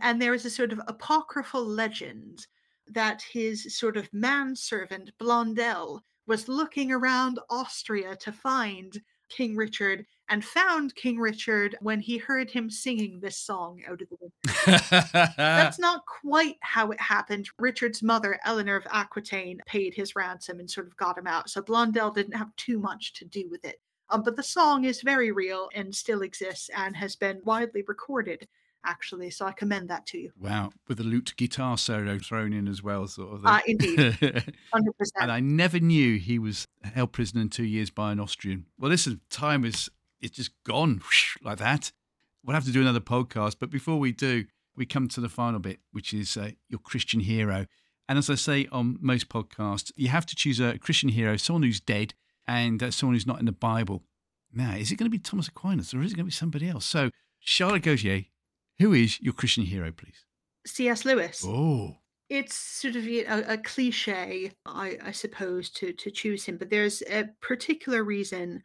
[0.00, 2.46] And there is a sort of apocryphal legend
[2.86, 10.44] that his sort of manservant, Blondel, was looking around Austria to find King Richard and
[10.44, 15.32] found King Richard when he heard him singing this song out of the window.
[15.36, 17.48] That's not quite how it happened.
[17.58, 21.48] Richard's mother, Eleanor of Aquitaine, paid his ransom and sort of got him out.
[21.50, 23.80] So Blondel didn't have too much to do with it.
[24.10, 28.48] Um, but the song is very real and still exists and has been widely recorded
[28.84, 29.30] actually.
[29.30, 30.32] So I commend that to you.
[30.40, 33.46] Wow, with a lute guitar solo thrown in as well, sort of.
[33.46, 33.98] Uh, indeed,
[34.72, 35.22] hundred percent.
[35.22, 38.66] And I never knew he was held prisoner in two years by an Austrian.
[38.78, 39.90] Well, listen, time is
[40.20, 41.92] it's just gone whoosh, like that.
[42.44, 44.44] We'll have to do another podcast, but before we do,
[44.76, 47.66] we come to the final bit, which is uh, your Christian hero.
[48.08, 51.64] And as I say on most podcasts, you have to choose a Christian hero, someone
[51.64, 52.14] who's dead,
[52.48, 54.02] and uh, someone who's not in the Bible.
[54.52, 56.68] Now, is it going to be Thomas Aquinas or is it going to be somebody
[56.68, 56.86] else?
[56.86, 58.24] So, Charlotte Gauthier,
[58.78, 60.24] who is your Christian hero, please?
[60.66, 61.04] C.S.
[61.04, 61.44] Lewis.
[61.46, 61.98] Oh.
[62.28, 63.24] It's sort of a,
[63.54, 68.64] a cliche, I, I suppose, to to choose him, but there's a particular reason.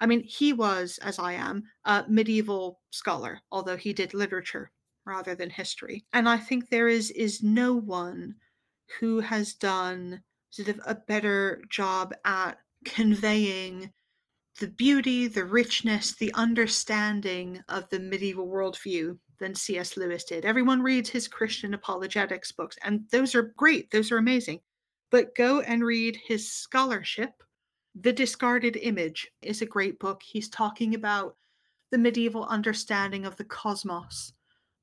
[0.00, 4.70] I mean, he was, as I am, a medieval scholar, although he did literature
[5.04, 6.04] rather than history.
[6.12, 8.36] And I think there is is no one
[9.00, 13.92] who has done sort of a better job at conveying
[14.58, 19.96] the beauty, the richness, the understanding of the medieval worldview than C.S.
[19.96, 20.44] Lewis did.
[20.44, 24.60] Everyone reads his Christian apologetics books, and those are great, those are amazing.
[25.10, 27.42] But go and read his scholarship.
[28.00, 30.22] The Discarded Image is a great book.
[30.22, 31.36] He's talking about
[31.90, 34.32] the medieval understanding of the cosmos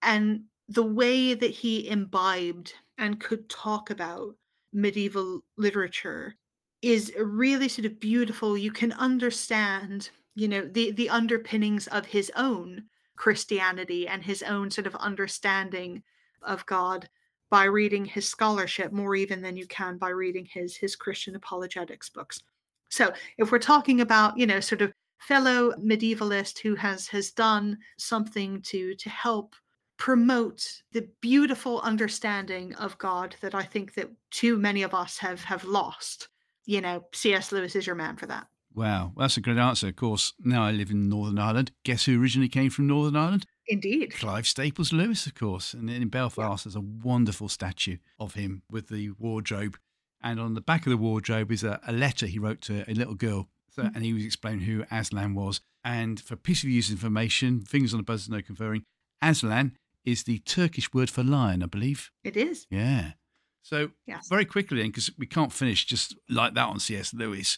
[0.02, 4.36] and the way that he imbibed and could talk about
[4.74, 6.36] medieval literature
[6.82, 8.58] is really sort of beautiful.
[8.58, 12.84] You can understand, you know, the the underpinnings of his own
[13.16, 16.04] Christianity and his own sort of understanding
[16.44, 17.10] of God
[17.50, 22.10] by reading his scholarship more even than you can by reading his his Christian apologetics
[22.10, 22.42] books.
[22.90, 27.78] So, if we're talking about, you know, sort of fellow medievalist who has has done
[27.98, 29.56] something to to help
[29.98, 35.44] promote the beautiful understanding of God that I think that too many of us have
[35.44, 36.30] have lost.
[36.68, 37.52] You know, C.S.
[37.52, 38.48] Lewis is your man for that.
[38.76, 39.88] Wow, that's a great answer.
[39.88, 41.72] Of course, now I live in Northern Ireland.
[41.84, 43.46] Guess who originally came from Northern Ireland?
[43.68, 44.14] Indeed.
[44.14, 45.74] Clive Staples Lewis, of course.
[45.74, 49.78] And in Belfast, there's a wonderful statue of him with the wardrobe.
[50.22, 52.94] And on the back of the wardrobe is a, a letter he wrote to a
[52.94, 53.48] little girl.
[53.72, 53.96] So, mm-hmm.
[53.96, 55.62] And he was explaining who Aslan was.
[55.84, 58.84] And for piece of use information, fingers on the buzzer, no conferring,
[59.22, 62.12] Aslan is the Turkish word for lion, I believe.
[62.24, 62.68] It is.
[62.70, 63.14] Yeah.
[63.68, 64.30] So, yes.
[64.30, 67.14] very quickly, then, because we can't finish just like that on C.S.
[67.14, 67.58] Lewis,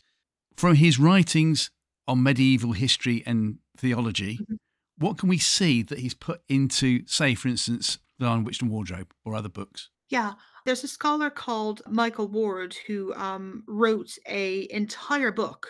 [0.57, 1.69] from his writings
[2.07, 4.55] on medieval history and theology, mm-hmm.
[4.97, 8.71] what can we see that he's put into, say, for instance, The Lion, Witch and
[8.71, 9.91] Wardrobe or other books?
[10.09, 10.33] Yeah,
[10.65, 15.67] there's a scholar called Michael Ward who um, wrote a entire book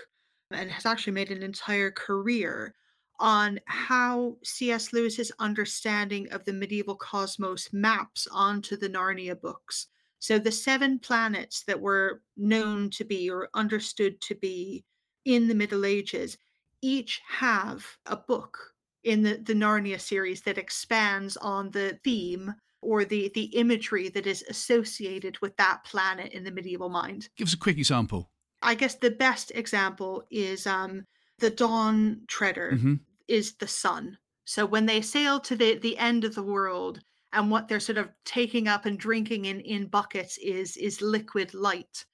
[0.51, 2.75] and has actually made an entire career
[3.19, 4.93] on how C.S.
[4.93, 9.87] Lewis's understanding of the medieval cosmos maps onto the Narnia books.
[10.19, 14.83] So the seven planets that were known to be or understood to be
[15.25, 16.37] in the Middle Ages
[16.81, 18.57] each have a book
[19.03, 24.25] in the, the Narnia series that expands on the theme or the the imagery that
[24.25, 27.29] is associated with that planet in the medieval mind.
[27.35, 28.29] Give us a quick example.
[28.61, 31.05] I guess the best example is um,
[31.39, 32.95] the Dawn Treader mm-hmm.
[33.27, 34.17] is the sun.
[34.45, 37.01] So when they sail to the the end of the world,
[37.33, 41.53] and what they're sort of taking up and drinking in in buckets is is liquid
[41.53, 42.05] light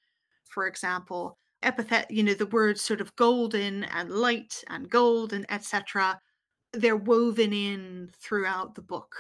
[0.50, 1.38] for example.
[1.64, 6.20] Epithet you know the words sort of golden and light and gold and etc
[6.74, 9.16] they're woven in throughout the book.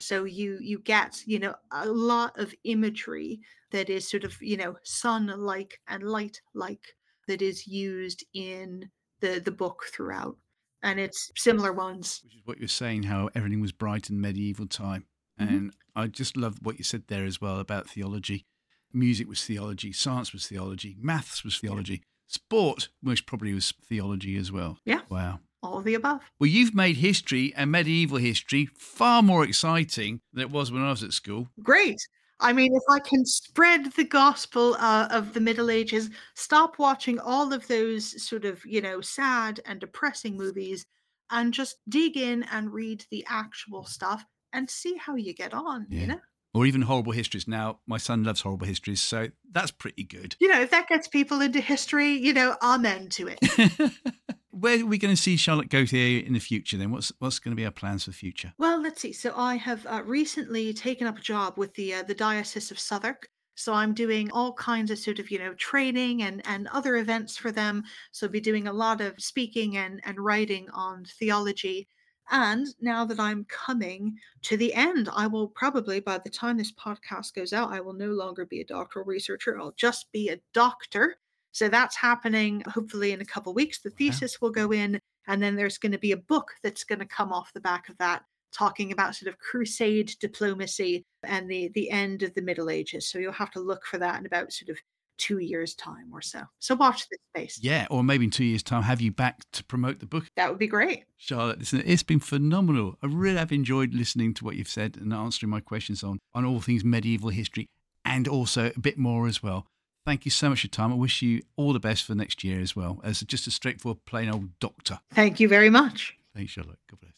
[0.00, 3.40] So you you get you know a lot of imagery
[3.70, 6.94] that is sort of you know sun like and light like
[7.28, 8.90] that is used in
[9.20, 10.36] the the book throughout.
[10.84, 12.20] And it's similar ones.
[12.24, 15.06] which is what you're saying how everything was bright in medieval time
[15.40, 15.54] Mm-hmm.
[15.54, 18.46] And I just love what you said there as well about theology.
[18.92, 24.52] Music was theology, science was theology, maths was theology, sport most probably was theology as
[24.52, 24.78] well.
[24.84, 25.00] Yeah.
[25.08, 25.40] Wow.
[25.62, 26.20] All of the above.
[26.40, 30.90] Well, you've made history and medieval history far more exciting than it was when I
[30.90, 31.48] was at school.
[31.62, 32.00] Great.
[32.40, 37.20] I mean, if I can spread the gospel uh, of the Middle Ages, stop watching
[37.20, 40.84] all of those sort of, you know, sad and depressing movies
[41.30, 45.86] and just dig in and read the actual stuff and see how you get on,
[45.88, 46.00] yeah.
[46.00, 46.20] you know?
[46.54, 47.48] Or even horrible histories.
[47.48, 50.36] Now, my son loves horrible histories, so that's pretty good.
[50.38, 53.92] You know, if that gets people into history, you know, amen to it.
[54.50, 56.90] where are we going to see Charlotte Gauthier in the future then?
[56.90, 58.52] What's what's going to be our plans for the future?
[58.58, 59.12] Well, let's see.
[59.12, 62.78] So I have uh, recently taken up a job with the uh, the Diocese of
[62.78, 63.28] Southwark.
[63.54, 67.36] So I'm doing all kinds of sort of you know training and and other events
[67.36, 67.84] for them.
[68.12, 71.88] So I'll be doing a lot of speaking and and writing on theology.
[72.30, 76.72] And now that I'm coming to the end, I will probably, by the time this
[76.72, 79.58] podcast goes out, I will no longer be a doctoral researcher.
[79.58, 81.16] I'll just be a doctor.
[81.52, 83.80] So that's happening hopefully in a couple weeks.
[83.80, 87.00] The thesis will go in, and then there's going to be a book that's going
[87.00, 91.70] to come off the back of that talking about sort of crusade diplomacy and the
[91.74, 94.52] the end of the middle ages so you'll have to look for that in about
[94.52, 94.78] sort of
[95.22, 98.62] two years time or so so watch this space Yeah, or maybe in two years'
[98.62, 100.24] time, have you back to promote the book.
[100.36, 102.96] that would be great Charlotte, listen, it's been phenomenal.
[103.02, 106.44] I really have enjoyed listening to what you've said and answering my questions on, on
[106.44, 107.66] all things medieval history
[108.04, 109.64] and also a bit more as well.
[110.04, 110.90] Thank you so much for your time.
[110.92, 114.04] I wish you all the best for next year as well, as just a straightforward,
[114.04, 114.98] plain old doctor.
[115.12, 116.78] thank you very much Thanks, Charlotte.
[116.90, 117.10] God bless.